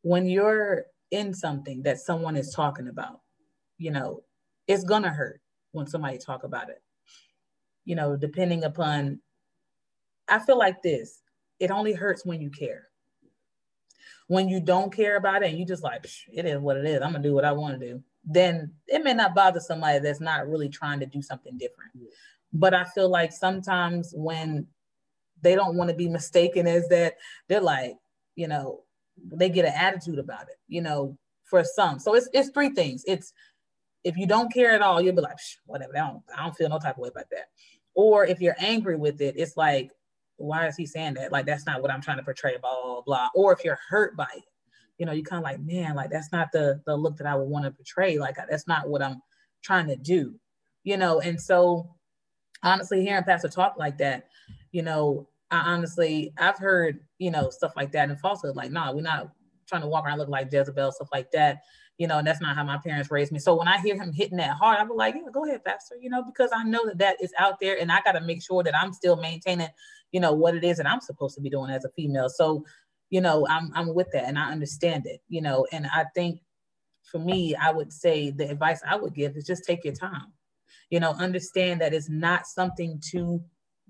[0.01, 3.21] when you're in something that someone is talking about,
[3.77, 4.23] you know,
[4.67, 5.41] it's gonna hurt
[5.71, 6.81] when somebody talk about it.
[7.85, 9.19] You know, depending upon,
[10.27, 11.21] I feel like this,
[11.59, 12.87] it only hurts when you care.
[14.27, 17.01] When you don't care about it and you just like, it is what it is,
[17.01, 20.47] I'm gonna do what I wanna do, then it may not bother somebody that's not
[20.47, 21.91] really trying to do something different.
[21.95, 22.09] Yeah.
[22.53, 24.67] But I feel like sometimes when
[25.41, 27.15] they don't want to be mistaken as that,
[27.47, 27.93] they're like,
[28.35, 28.81] you know,
[29.31, 31.99] they get an attitude about it, you know, for some.
[31.99, 33.03] So it's it's three things.
[33.07, 33.33] It's
[34.03, 36.69] if you don't care at all, you'll be like, whatever, I don't, I don't feel
[36.69, 37.49] no type of way about that.
[37.95, 39.91] Or if you're angry with it, it's like,
[40.37, 41.31] why is he saying that?
[41.31, 43.27] Like that's not what I'm trying to portray, blah, blah, blah.
[43.35, 44.43] Or if you're hurt by it,
[44.97, 47.35] you know, you kind of like, man, like that's not the the look that I
[47.35, 48.17] would want to portray.
[48.17, 49.21] Like that's not what I'm
[49.63, 50.35] trying to do,
[50.83, 51.19] you know.
[51.19, 51.89] And so
[52.63, 54.28] honestly, hearing Pastor talk like that,
[54.71, 58.55] you know, I honestly, I've heard, you know, stuff like that in falsehood.
[58.55, 59.31] Like, nah, we're not
[59.67, 61.59] trying to walk around look like Jezebel, stuff like that.
[61.97, 63.39] You know, and that's not how my parents raised me.
[63.39, 65.95] So when I hear him hitting that hard, I'm like, yeah, go ahead, Pastor.
[65.99, 68.41] You know, because I know that that is out there, and I got to make
[68.41, 69.67] sure that I'm still maintaining,
[70.11, 72.29] you know, what it is that I'm supposed to be doing as a female.
[72.29, 72.63] So,
[73.09, 75.21] you know, I'm I'm with that, and I understand it.
[75.27, 76.39] You know, and I think
[77.03, 80.31] for me, I would say the advice I would give is just take your time.
[80.89, 83.43] You know, understand that it's not something to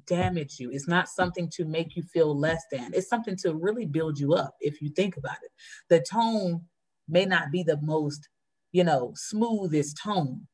[0.08, 0.72] damage you.
[0.72, 2.92] It's not something to make you feel less than.
[2.94, 5.52] It's something to really build you up if you think about it.
[5.90, 6.62] The tone
[7.08, 8.30] may not be the most,
[8.72, 10.48] you know, smoothest tone,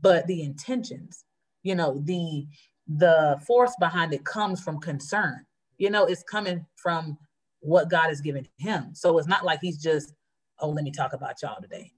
[0.00, 1.24] but the intentions
[1.62, 2.46] you know, the
[2.86, 5.44] the force behind it comes from concern.
[5.76, 7.18] You know, it's coming from
[7.60, 8.94] what God has given him.
[8.94, 10.14] So it's not like he's just,
[10.60, 11.92] oh, let me talk about y'all today.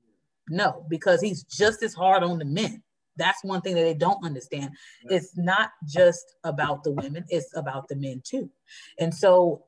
[0.49, 2.83] No, because he's just as hard on the men.
[3.21, 4.71] That's one thing that they don't understand.
[5.05, 8.51] It's not just about the women, it's about the men too.
[8.99, 9.64] And so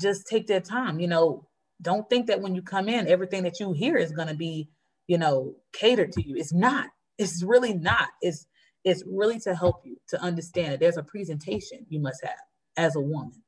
[0.00, 1.48] just take their time, you know,
[1.80, 4.68] don't think that when you come in, everything that you hear is going to be,
[5.06, 6.36] you know, catered to you.
[6.36, 6.88] It's not.
[7.18, 8.08] It's really not.
[8.20, 8.46] It's
[8.84, 12.36] it's really to help you to understand that there's a presentation you must have
[12.76, 13.42] as a woman.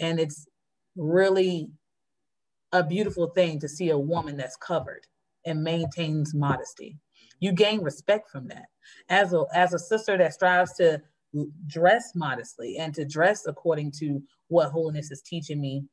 [0.00, 0.48] And it's
[0.96, 1.70] really
[2.72, 5.06] a beautiful thing to see a woman that's covered
[5.46, 6.98] and maintains modesty.
[7.40, 8.66] You gain respect from that.
[9.08, 11.00] As a as a sister that strives to
[11.66, 15.84] dress modestly and to dress according to what holiness is teaching me,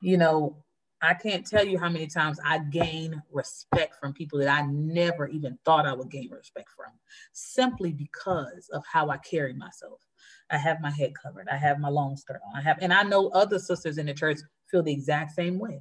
[0.00, 0.56] you know,
[1.02, 5.26] I can't tell you how many times I gain respect from people that I never
[5.26, 6.92] even thought I would gain respect from,
[7.32, 10.00] simply because of how I carry myself.
[10.50, 11.48] I have my head covered.
[11.50, 12.56] I have my long skirt on.
[12.56, 14.38] I have, and I know other sisters in the church
[14.70, 15.80] feel the exact same way.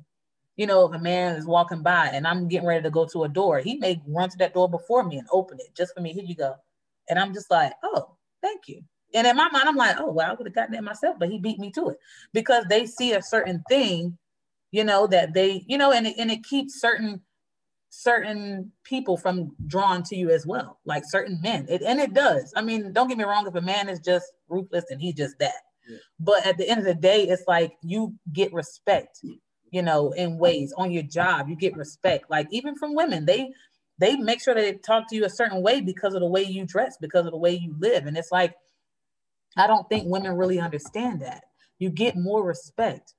[0.58, 3.24] You know, if a man is walking by and I'm getting ready to go to
[3.24, 6.02] a door, he may run to that door before me and open it just for
[6.02, 6.14] me.
[6.14, 6.56] Here you go.
[7.10, 8.82] And I'm just like, oh, thank you.
[9.14, 11.30] And in my mind, I'm like, oh, well, I would have gotten it myself, but
[11.30, 11.97] he beat me to it
[12.34, 14.18] because they see a certain thing
[14.72, 17.22] you know that they you know and it, and it keeps certain
[17.89, 22.54] certain people from drawn to you as well like certain men it, and it does
[22.56, 25.38] i mean don't get me wrong if a man is just ruthless and he's just
[25.39, 25.56] that
[25.89, 25.97] yeah.
[26.20, 29.20] but at the end of the day it's like you get respect
[29.72, 33.52] you know in ways on your job you get respect like even from women they
[33.98, 36.66] they make sure they talk to you a certain way because of the way you
[36.66, 38.54] dress because of the way you live and it's like
[39.58, 41.44] i don't think women really understand that
[41.80, 43.16] you get more respect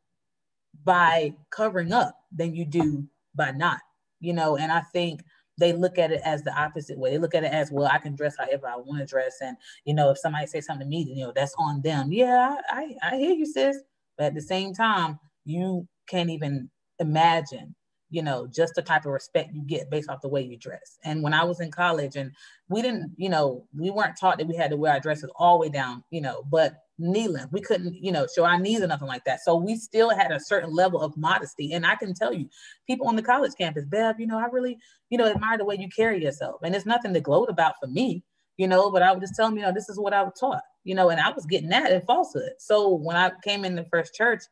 [0.85, 3.81] by covering up than you do by not,
[4.21, 4.57] you know.
[4.57, 5.23] And I think
[5.59, 7.11] they look at it as the opposite way.
[7.11, 9.37] They look at it as, well, I can dress however I want to dress.
[9.43, 12.13] And, you know, if somebody says something to me, you know, that's on them.
[12.13, 13.79] Yeah, I, I hear you, sis.
[14.17, 17.75] But at the same time, you can't even imagine
[18.13, 20.99] you know, just the type of respect you get based off the way you dress.
[21.03, 22.31] And when I was in college and
[22.69, 25.57] we didn't, you know, we weren't taught that we had to wear our dresses all
[25.57, 28.83] the way down, you know, but knee length, we couldn't, you know, show our knees
[28.83, 29.41] or nothing like that.
[29.41, 31.73] So we still had a certain level of modesty.
[31.73, 32.51] And I can tell you,
[32.87, 34.77] people on the college campus, Bev, you know, I really,
[35.09, 36.61] you know, admire the way you carry yourself.
[36.63, 38.23] And it's nothing to gloat about for me,
[38.59, 40.35] you know, but I would just tell them, you know, this is what I was
[40.39, 42.53] taught, you know, and I was getting that in falsehood.
[42.59, 44.43] So when I came in the first church,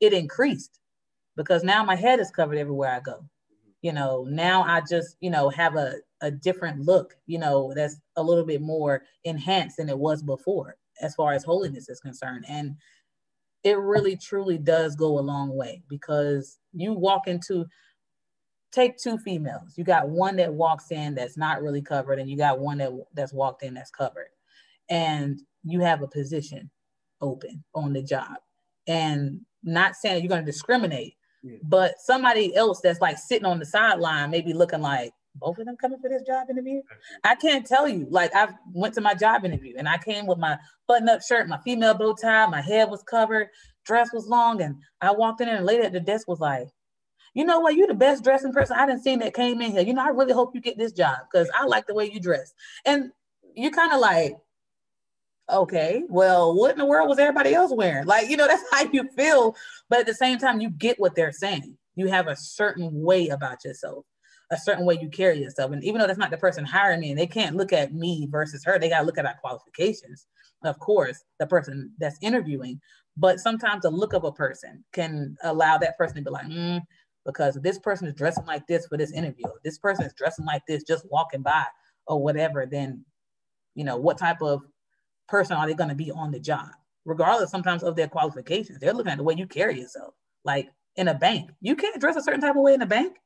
[0.00, 0.78] it increased
[1.36, 3.24] because now my head is covered everywhere I go.
[3.82, 7.96] You know, now I just, you know, have a, a different look, you know, that's
[8.16, 12.44] a little bit more enhanced than it was before as far as holiness is concerned.
[12.48, 12.76] And
[13.62, 17.66] it really truly does go a long way because you walk into
[18.74, 19.74] take two females.
[19.76, 22.90] You got one that walks in that's not really covered, and you got one that
[23.14, 24.28] that's walked in that's covered.
[24.90, 26.70] And you have a position
[27.20, 28.36] open on the job.
[28.86, 31.14] And not saying you're going to discriminate,
[31.62, 35.76] but somebody else that's like sitting on the sideline, maybe looking like both of them
[35.76, 36.80] coming for this job interview.
[37.24, 38.06] I can't tell you.
[38.08, 41.58] Like I went to my job interview and I came with my button-up shirt, my
[41.58, 43.48] female bow tie, my head was covered,
[43.84, 46.68] dress was long, and I walked in and a lady at the desk was like,
[47.34, 47.74] "You know what?
[47.74, 49.82] You're the best dressing person I didn't see that came in here.
[49.82, 52.20] You know, I really hope you get this job because I like the way you
[52.20, 53.10] dress." And
[53.54, 54.36] you're kind of like,
[55.50, 58.06] okay, well, what in the world was everybody else wearing?
[58.06, 59.56] Like, you know, that's how you feel.
[59.88, 61.76] But at the same time, you get what they're saying.
[61.96, 64.04] You have a certain way about yourself,
[64.50, 65.72] a certain way you carry yourself.
[65.72, 68.26] And even though that's not the person hiring me, and they can't look at me
[68.30, 70.26] versus her, they got to look at our qualifications.
[70.64, 72.80] Of course, the person that's interviewing.
[73.16, 76.80] But sometimes the look of a person can allow that person to be like, mm,
[77.24, 80.62] because this person is dressing like this for this interview, this person is dressing like
[80.66, 81.64] this just walking by
[82.06, 83.04] or whatever, then,
[83.74, 84.62] you know, what type of
[85.28, 86.68] person are they going to be on the job,
[87.04, 88.78] regardless sometimes of their qualifications.
[88.78, 90.14] They're looking at the way you carry yourself.
[90.44, 93.16] Like in a bank, you can't dress a certain type of way in a bank.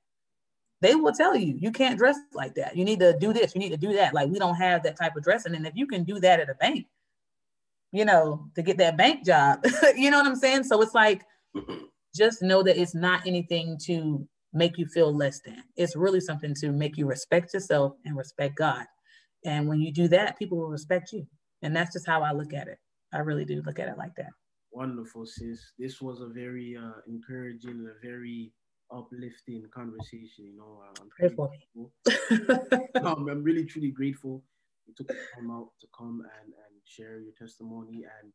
[0.81, 2.77] They will tell you you can't dress like that.
[2.77, 3.55] You need to do this.
[3.55, 4.15] You need to do that.
[4.15, 5.55] Like we don't have that type of dressing.
[5.55, 6.87] And if you can do that at a bank,
[7.91, 9.65] you know, to get that bank job,
[9.97, 10.65] you know what I'm saying?
[10.65, 11.23] So it's like,
[12.15, 15.63] just know that it's not anything to make you feel less than.
[15.77, 18.87] It's really something to make you respect yourself and respect God.
[19.45, 21.27] And when you do that, people will respect you.
[21.63, 22.79] And that's just how I look at it.
[23.13, 24.31] I really do look at it like that.
[24.71, 25.73] Wonderful, sis.
[25.79, 28.53] This was a very uh, encouraging and a very
[28.93, 30.45] uplifting conversation.
[30.45, 31.91] You know, I'm Pray for me.
[33.05, 34.43] um, I'm really truly grateful
[34.89, 38.05] you took the time out to come and, and share your testimony.
[38.23, 38.33] And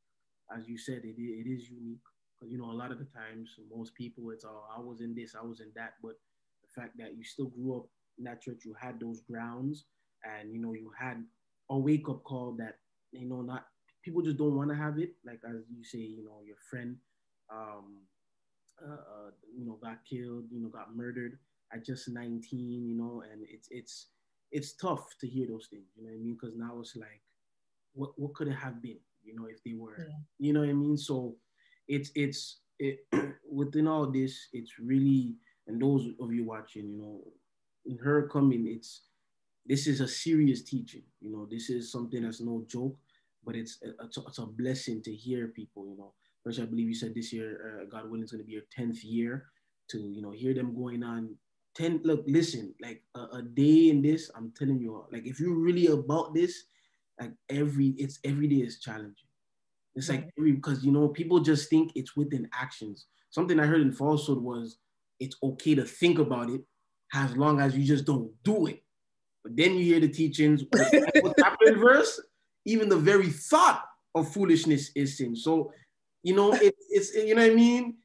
[0.56, 2.06] as you said, it, it is unique
[2.38, 5.16] because you know a lot of the times most people it's all I was in
[5.16, 6.14] this, I was in that, but
[6.62, 7.86] the fact that you still grew up
[8.18, 9.86] in that church, you had those grounds,
[10.24, 11.24] and you know you had
[11.70, 12.78] a wake up call that
[13.14, 13.66] you know not
[14.04, 15.14] people just don't want to have it.
[15.26, 16.98] Like as you say, you know, your friend,
[17.52, 18.02] um,
[18.86, 21.40] uh, uh, you know, got killed, you know, got murdered
[21.74, 24.08] at just 19, you know, and it's it's
[24.52, 26.38] it's tough to hear those things, you know what I mean?
[26.40, 27.22] Because now it's like,
[27.94, 30.16] what what could it have been, you know, if they were, yeah.
[30.38, 30.98] you know what I mean?
[30.98, 31.36] So
[31.88, 33.00] it's it's it
[33.52, 35.36] within all this, it's really
[35.68, 37.22] and those of you watching, you know,
[37.86, 39.02] in her coming, it's
[39.66, 41.04] this is a serious teaching.
[41.22, 42.98] You know, this is something that's no joke,
[43.46, 45.88] but it's a, it's a, it's a blessing to hear people.
[45.88, 48.48] You know, first I believe you said this year, uh, God willing, is going to
[48.48, 49.46] be your tenth year.
[49.90, 51.36] To you know, hear them going on
[51.76, 52.02] ten.
[52.04, 55.58] Look, listen, like a, a day in this, I'm telling you, all, like if you're
[55.58, 56.64] really about this,
[57.20, 59.28] like every it's every day is challenging.
[59.96, 63.08] It's like every because you know people just think it's within actions.
[63.30, 64.78] Something I heard in falsehood was
[65.20, 66.62] it's okay to think about it
[67.14, 68.83] as long as you just don't do it.
[69.44, 72.20] But then you hear the teachings, what's happening verse,
[72.66, 73.84] even the very thought
[74.16, 75.36] of foolishness is sin.
[75.36, 75.72] So,
[76.24, 77.96] you know, it, it's, you know what I mean?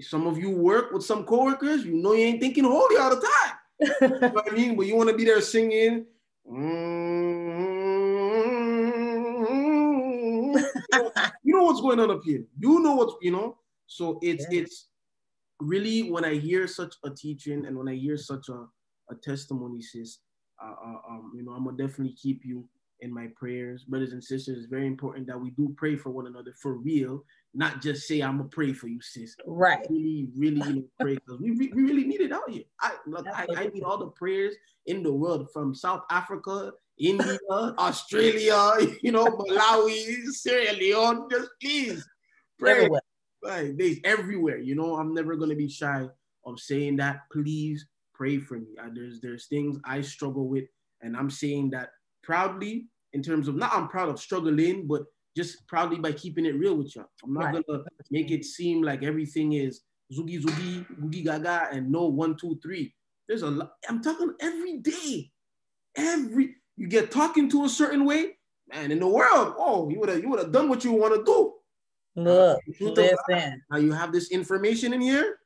[0.00, 3.20] Some of you work with some coworkers, you know you ain't thinking holy all the
[3.20, 3.56] time.
[4.00, 4.76] you know what I mean?
[4.76, 6.06] But you want to be there singing.
[6.48, 7.14] Mm-hmm.
[11.44, 12.44] you, know, what's going on up here.
[12.58, 13.58] You know what's, you know.
[13.86, 14.60] So it's yeah.
[14.62, 14.88] it's
[15.60, 18.66] really when I hear such a teaching and when I hear such a,
[19.10, 20.18] a testimony, sis,
[20.64, 22.68] um, you know, I'm gonna definitely keep you
[23.00, 24.58] in my prayers, brothers and sisters.
[24.58, 28.20] It's very important that we do pray for one another for real, not just say
[28.20, 29.36] I'm gonna pray for you, sis.
[29.46, 29.86] Right.
[29.90, 32.62] Really, really know, pray because we, we really need it out here.
[32.80, 34.54] I look, I, I need all the prayers
[34.86, 41.28] in the world from South Africa, India, Australia, you know, Malawi, Sierra Leone.
[41.30, 42.06] Just please
[42.58, 42.72] pray.
[42.72, 43.00] Everywhere.
[43.44, 44.58] Right, there's everywhere.
[44.58, 46.08] You know, I'm never gonna be shy
[46.46, 47.20] of saying that.
[47.30, 48.68] Please pray for me.
[48.80, 50.64] Uh, there's there's things I struggle with,
[51.02, 51.90] and I'm saying that
[52.22, 55.02] proudly in terms of not I'm proud of struggling, but
[55.36, 57.04] just proudly by keeping it real with you.
[57.22, 57.66] I'm not right.
[57.66, 62.58] gonna make it seem like everything is zoogie zoogie boogie gaga and no one two
[62.62, 62.94] three.
[63.28, 63.72] There's a lot.
[63.88, 65.30] I'm talking every day,
[65.96, 68.36] every you get talking to a certain way,
[68.72, 68.90] man.
[68.90, 71.24] In the world, oh, you would have you would have done what you want to
[71.24, 71.52] do.
[72.16, 73.62] Look, listen.
[73.70, 75.38] Now you have this information in here.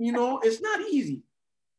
[0.00, 1.22] You know, it's not easy.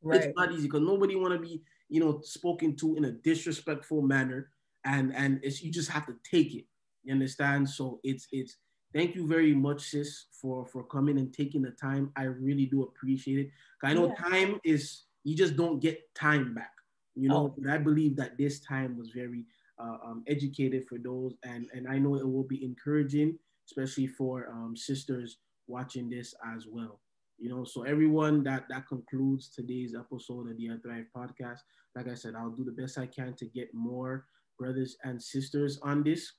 [0.03, 0.21] Right.
[0.21, 4.03] It's not easy because nobody want to be, you know, spoken to in a disrespectful
[4.03, 4.51] manner,
[4.85, 6.65] and and it's you just have to take it.
[7.03, 7.67] You understand?
[7.67, 8.57] So it's it's.
[8.93, 12.11] Thank you very much, sis, for for coming and taking the time.
[12.15, 13.49] I really do appreciate it.
[13.83, 14.29] I know yeah.
[14.29, 16.73] time is you just don't get time back.
[17.15, 17.55] You know, oh.
[17.57, 19.45] but I believe that this time was very
[19.79, 24.49] uh, um, educated for those, and and I know it will be encouraging, especially for
[24.49, 26.99] um, sisters watching this as well.
[27.41, 31.57] You know, so everyone that that concludes today's episode of the Thrive podcast.
[31.95, 34.25] Like I said, I'll do the best I can to get more
[34.59, 36.33] brothers and sisters on this.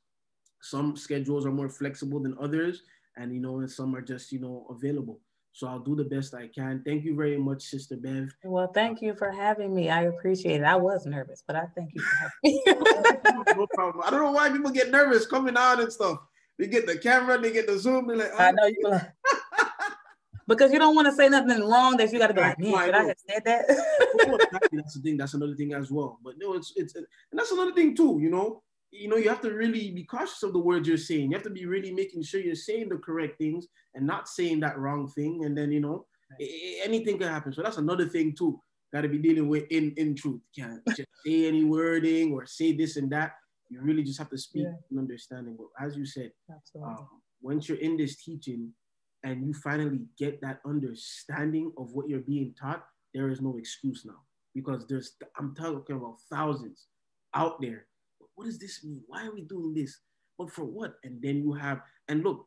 [0.61, 2.83] Some schedules are more flexible than others,
[3.17, 5.19] and you know, and some are just you know available.
[5.51, 6.85] So I'll do the best I can.
[6.87, 8.29] Thank you very much, Sister Bev.
[8.45, 9.91] Well, thank you for having me.
[9.91, 10.65] I appreciate it.
[10.65, 12.63] I was nervous, but I thank you for having me.
[13.57, 14.05] no problem.
[14.07, 16.21] I don't know why people get nervous coming on and stuff.
[16.59, 18.39] They get the camera, they get the zoom, they're like, oh.
[18.39, 19.11] I know you oh, like,
[20.47, 22.75] because you don't want to say nothing wrong that you got to be like, man,
[22.75, 23.67] I, I have said that?
[24.73, 25.17] that's the thing.
[25.17, 26.19] That's another thing as well.
[26.23, 28.19] But no, it's it's and that's another thing too.
[28.21, 31.31] You know, you know, you have to really be cautious of the words you're saying.
[31.31, 34.61] You have to be really making sure you're saying the correct things and not saying
[34.61, 35.45] that wrong thing.
[35.45, 36.07] And then you know,
[36.85, 37.53] anything can happen.
[37.53, 38.61] So that's another thing too.
[38.93, 40.41] Got to be dealing with in in truth.
[40.57, 43.33] Can't just say any wording or say this and that.
[43.71, 44.75] You really just have to speak yeah.
[44.91, 45.57] and understanding.
[45.57, 46.31] But as you said,
[46.85, 47.09] um,
[47.41, 48.71] once you're in this teaching,
[49.25, 54.05] and you finally get that understanding of what you're being taught, there is no excuse
[54.05, 54.21] now
[54.55, 56.87] because there's I'm talking about thousands
[57.35, 57.87] out there.
[58.35, 59.03] What does this mean?
[59.07, 59.99] Why are we doing this?
[60.39, 60.95] But for what?
[61.05, 62.47] And then you have and look,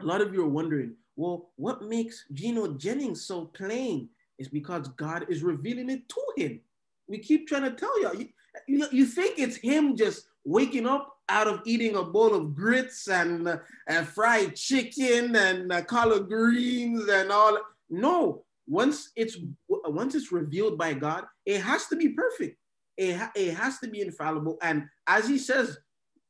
[0.00, 4.08] a lot of you are wondering, well, what makes Gino Jennings so plain?
[4.38, 6.60] Is because God is revealing it to him.
[7.08, 8.28] We keep trying to tell you.
[8.68, 13.08] You, you think it's him just waking up out of eating a bowl of grits
[13.08, 13.58] and, uh,
[13.88, 17.58] and fried chicken and uh, collard greens and all.
[17.90, 19.36] No, once it's
[19.68, 22.58] once it's revealed by God, it has to be perfect.
[22.96, 24.58] It, ha- it has to be infallible.
[24.62, 25.78] And as he says,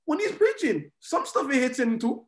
[0.05, 2.25] when he's preaching, some stuff it hits him too.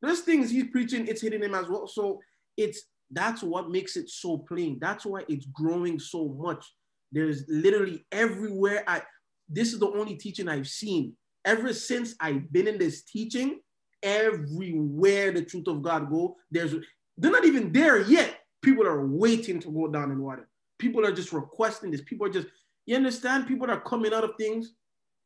[0.00, 1.86] There's things he's preaching, it's hitting him as well.
[1.86, 2.20] So
[2.56, 4.78] it's that's what makes it so plain.
[4.80, 6.64] That's why it's growing so much.
[7.12, 8.84] There's literally everywhere.
[8.86, 9.02] I
[9.48, 11.14] this is the only teaching I've seen
[11.44, 13.60] ever since I've been in this teaching,
[14.02, 16.74] everywhere the truth of God go, there's
[17.16, 18.38] they're not even there yet.
[18.62, 20.48] People are waiting to go down in water.
[20.78, 22.02] People are just requesting this.
[22.02, 22.48] People are just
[22.86, 23.46] You understand?
[23.46, 24.72] People are coming out of things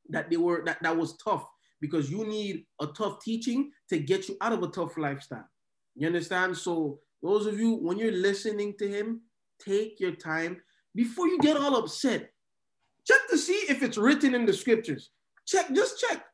[0.08, 1.48] that they were that, that was tough
[1.80, 5.48] because you need a tough teaching to get you out of a tough lifestyle.
[5.94, 6.56] You understand?
[6.56, 9.22] So those of you, when you're listening to him,
[9.64, 10.60] take your time
[10.94, 12.30] before you get all upset.
[13.06, 15.10] Check to see if it's written in the scriptures.
[15.46, 16.24] Check, just check.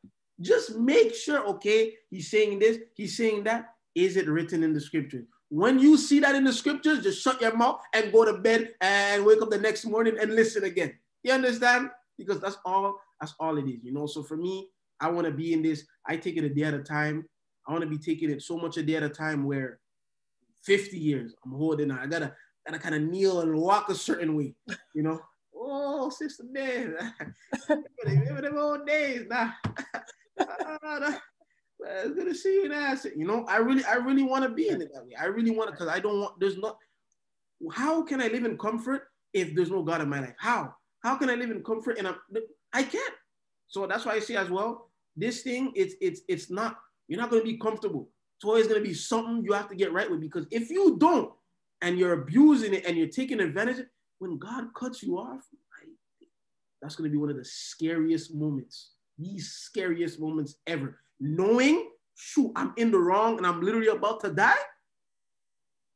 [0.41, 3.73] Just make sure, okay, he's saying this, he's saying that.
[3.95, 5.25] Is it written in the scriptures?
[5.49, 8.71] When you see that in the scriptures, just shut your mouth and go to bed
[8.81, 10.93] and wake up the next morning and listen again.
[11.23, 11.91] You understand?
[12.17, 14.07] Because that's all, that's all it is, you know.
[14.07, 15.85] So for me, I want to be in this.
[16.07, 17.25] I take it a day at a time.
[17.67, 19.79] I want to be taking it so much a day at a time where
[20.63, 21.99] 50 years I'm holding on.
[21.99, 22.33] I gotta
[22.65, 24.55] gotta kind of kneel and walk a certain way,
[24.95, 25.21] you know.
[25.75, 26.95] Oh, sister man,
[28.05, 29.23] remember them old days.
[29.27, 29.49] Nah.
[30.39, 31.19] Ah,
[31.79, 32.95] it's good to see you now.
[33.15, 35.15] You know, I really, I really want to be in it that way.
[35.19, 36.39] I really want to, because I don't want.
[36.39, 36.77] There's not.
[37.71, 40.35] How can I live in comfort if there's no God in my life?
[40.37, 40.75] How?
[41.01, 42.15] How can I live in comfort and I'm,
[42.71, 43.15] I can't.
[43.67, 44.91] So that's why I say as well.
[45.15, 46.77] This thing, it's it's it's not.
[47.07, 48.09] You're not going to be comfortable.
[48.37, 50.97] It's always going to be something you have to get right with because if you
[50.99, 51.31] don't,
[51.81, 53.85] and you're abusing it and you're taking advantage, of
[54.19, 55.41] when God cuts you off,
[56.83, 60.99] that's going to be one of the scariest moments, the scariest moments ever.
[61.21, 64.53] Knowing, shoot, I'm in the wrong and I'm literally about to die.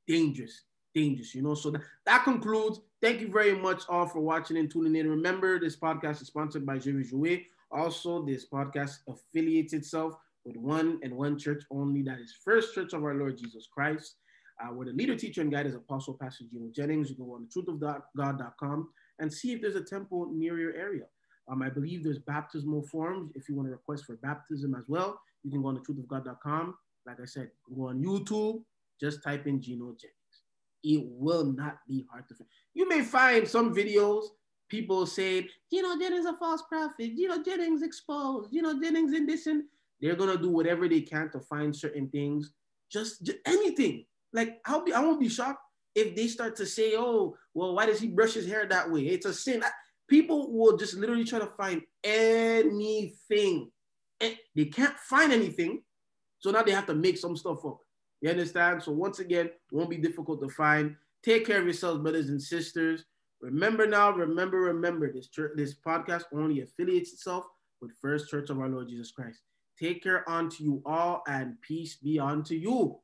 [0.07, 0.63] Dangerous,
[0.95, 1.55] dangerous, you know.
[1.55, 2.79] So that, that concludes.
[3.01, 5.09] Thank you very much all for watching and tuning in.
[5.09, 7.47] Remember, this podcast is sponsored by Jerry Jouet.
[7.69, 10.13] Also, this podcast affiliates itself
[10.45, 12.01] with one and one church only.
[12.01, 14.15] That is First Church of our Lord Jesus Christ.
[14.63, 17.09] Uh, we're the leader, teacher, and guide is Apostle Pastor Gino Jennings.
[17.09, 18.87] You can go on the truthofgod.com
[19.19, 21.05] and see if there's a temple near your area.
[21.49, 23.31] Um, I believe there's baptismal forms.
[23.35, 26.75] If you want to request for baptism as well, you can go on the truthofgod.com.
[27.05, 28.63] Like I said, go on YouTube,
[28.99, 30.13] just type in Gino Jennings.
[30.83, 32.49] It will not be hard to find.
[32.73, 34.25] You may find some videos,
[34.67, 39.47] people say, Gino Jennings is a false prophet, Gino Jennings exposed, Gino Jennings in this
[39.47, 39.63] and
[40.01, 42.51] they're gonna do whatever they can to find certain things,
[42.91, 44.05] just, just anything.
[44.33, 45.63] Like I'll be, I won't be shocked
[45.97, 49.01] if they start to say, "Oh, well, why does he brush his hair that way?
[49.07, 49.63] It's a sin."
[50.07, 53.71] People will just literally try to find anything,
[54.19, 55.83] they can't find anything,
[56.39, 57.79] so now they have to make some stuff up.
[58.21, 58.81] You understand?
[58.83, 60.95] So once again, won't be difficult to find.
[61.23, 63.03] Take care of yourselves, brothers and sisters.
[63.41, 67.45] Remember now, remember, remember, this church, this podcast only affiliates itself
[67.81, 69.41] with First Church of our Lord Jesus Christ.
[69.77, 72.97] Take care unto you all, and peace be unto you.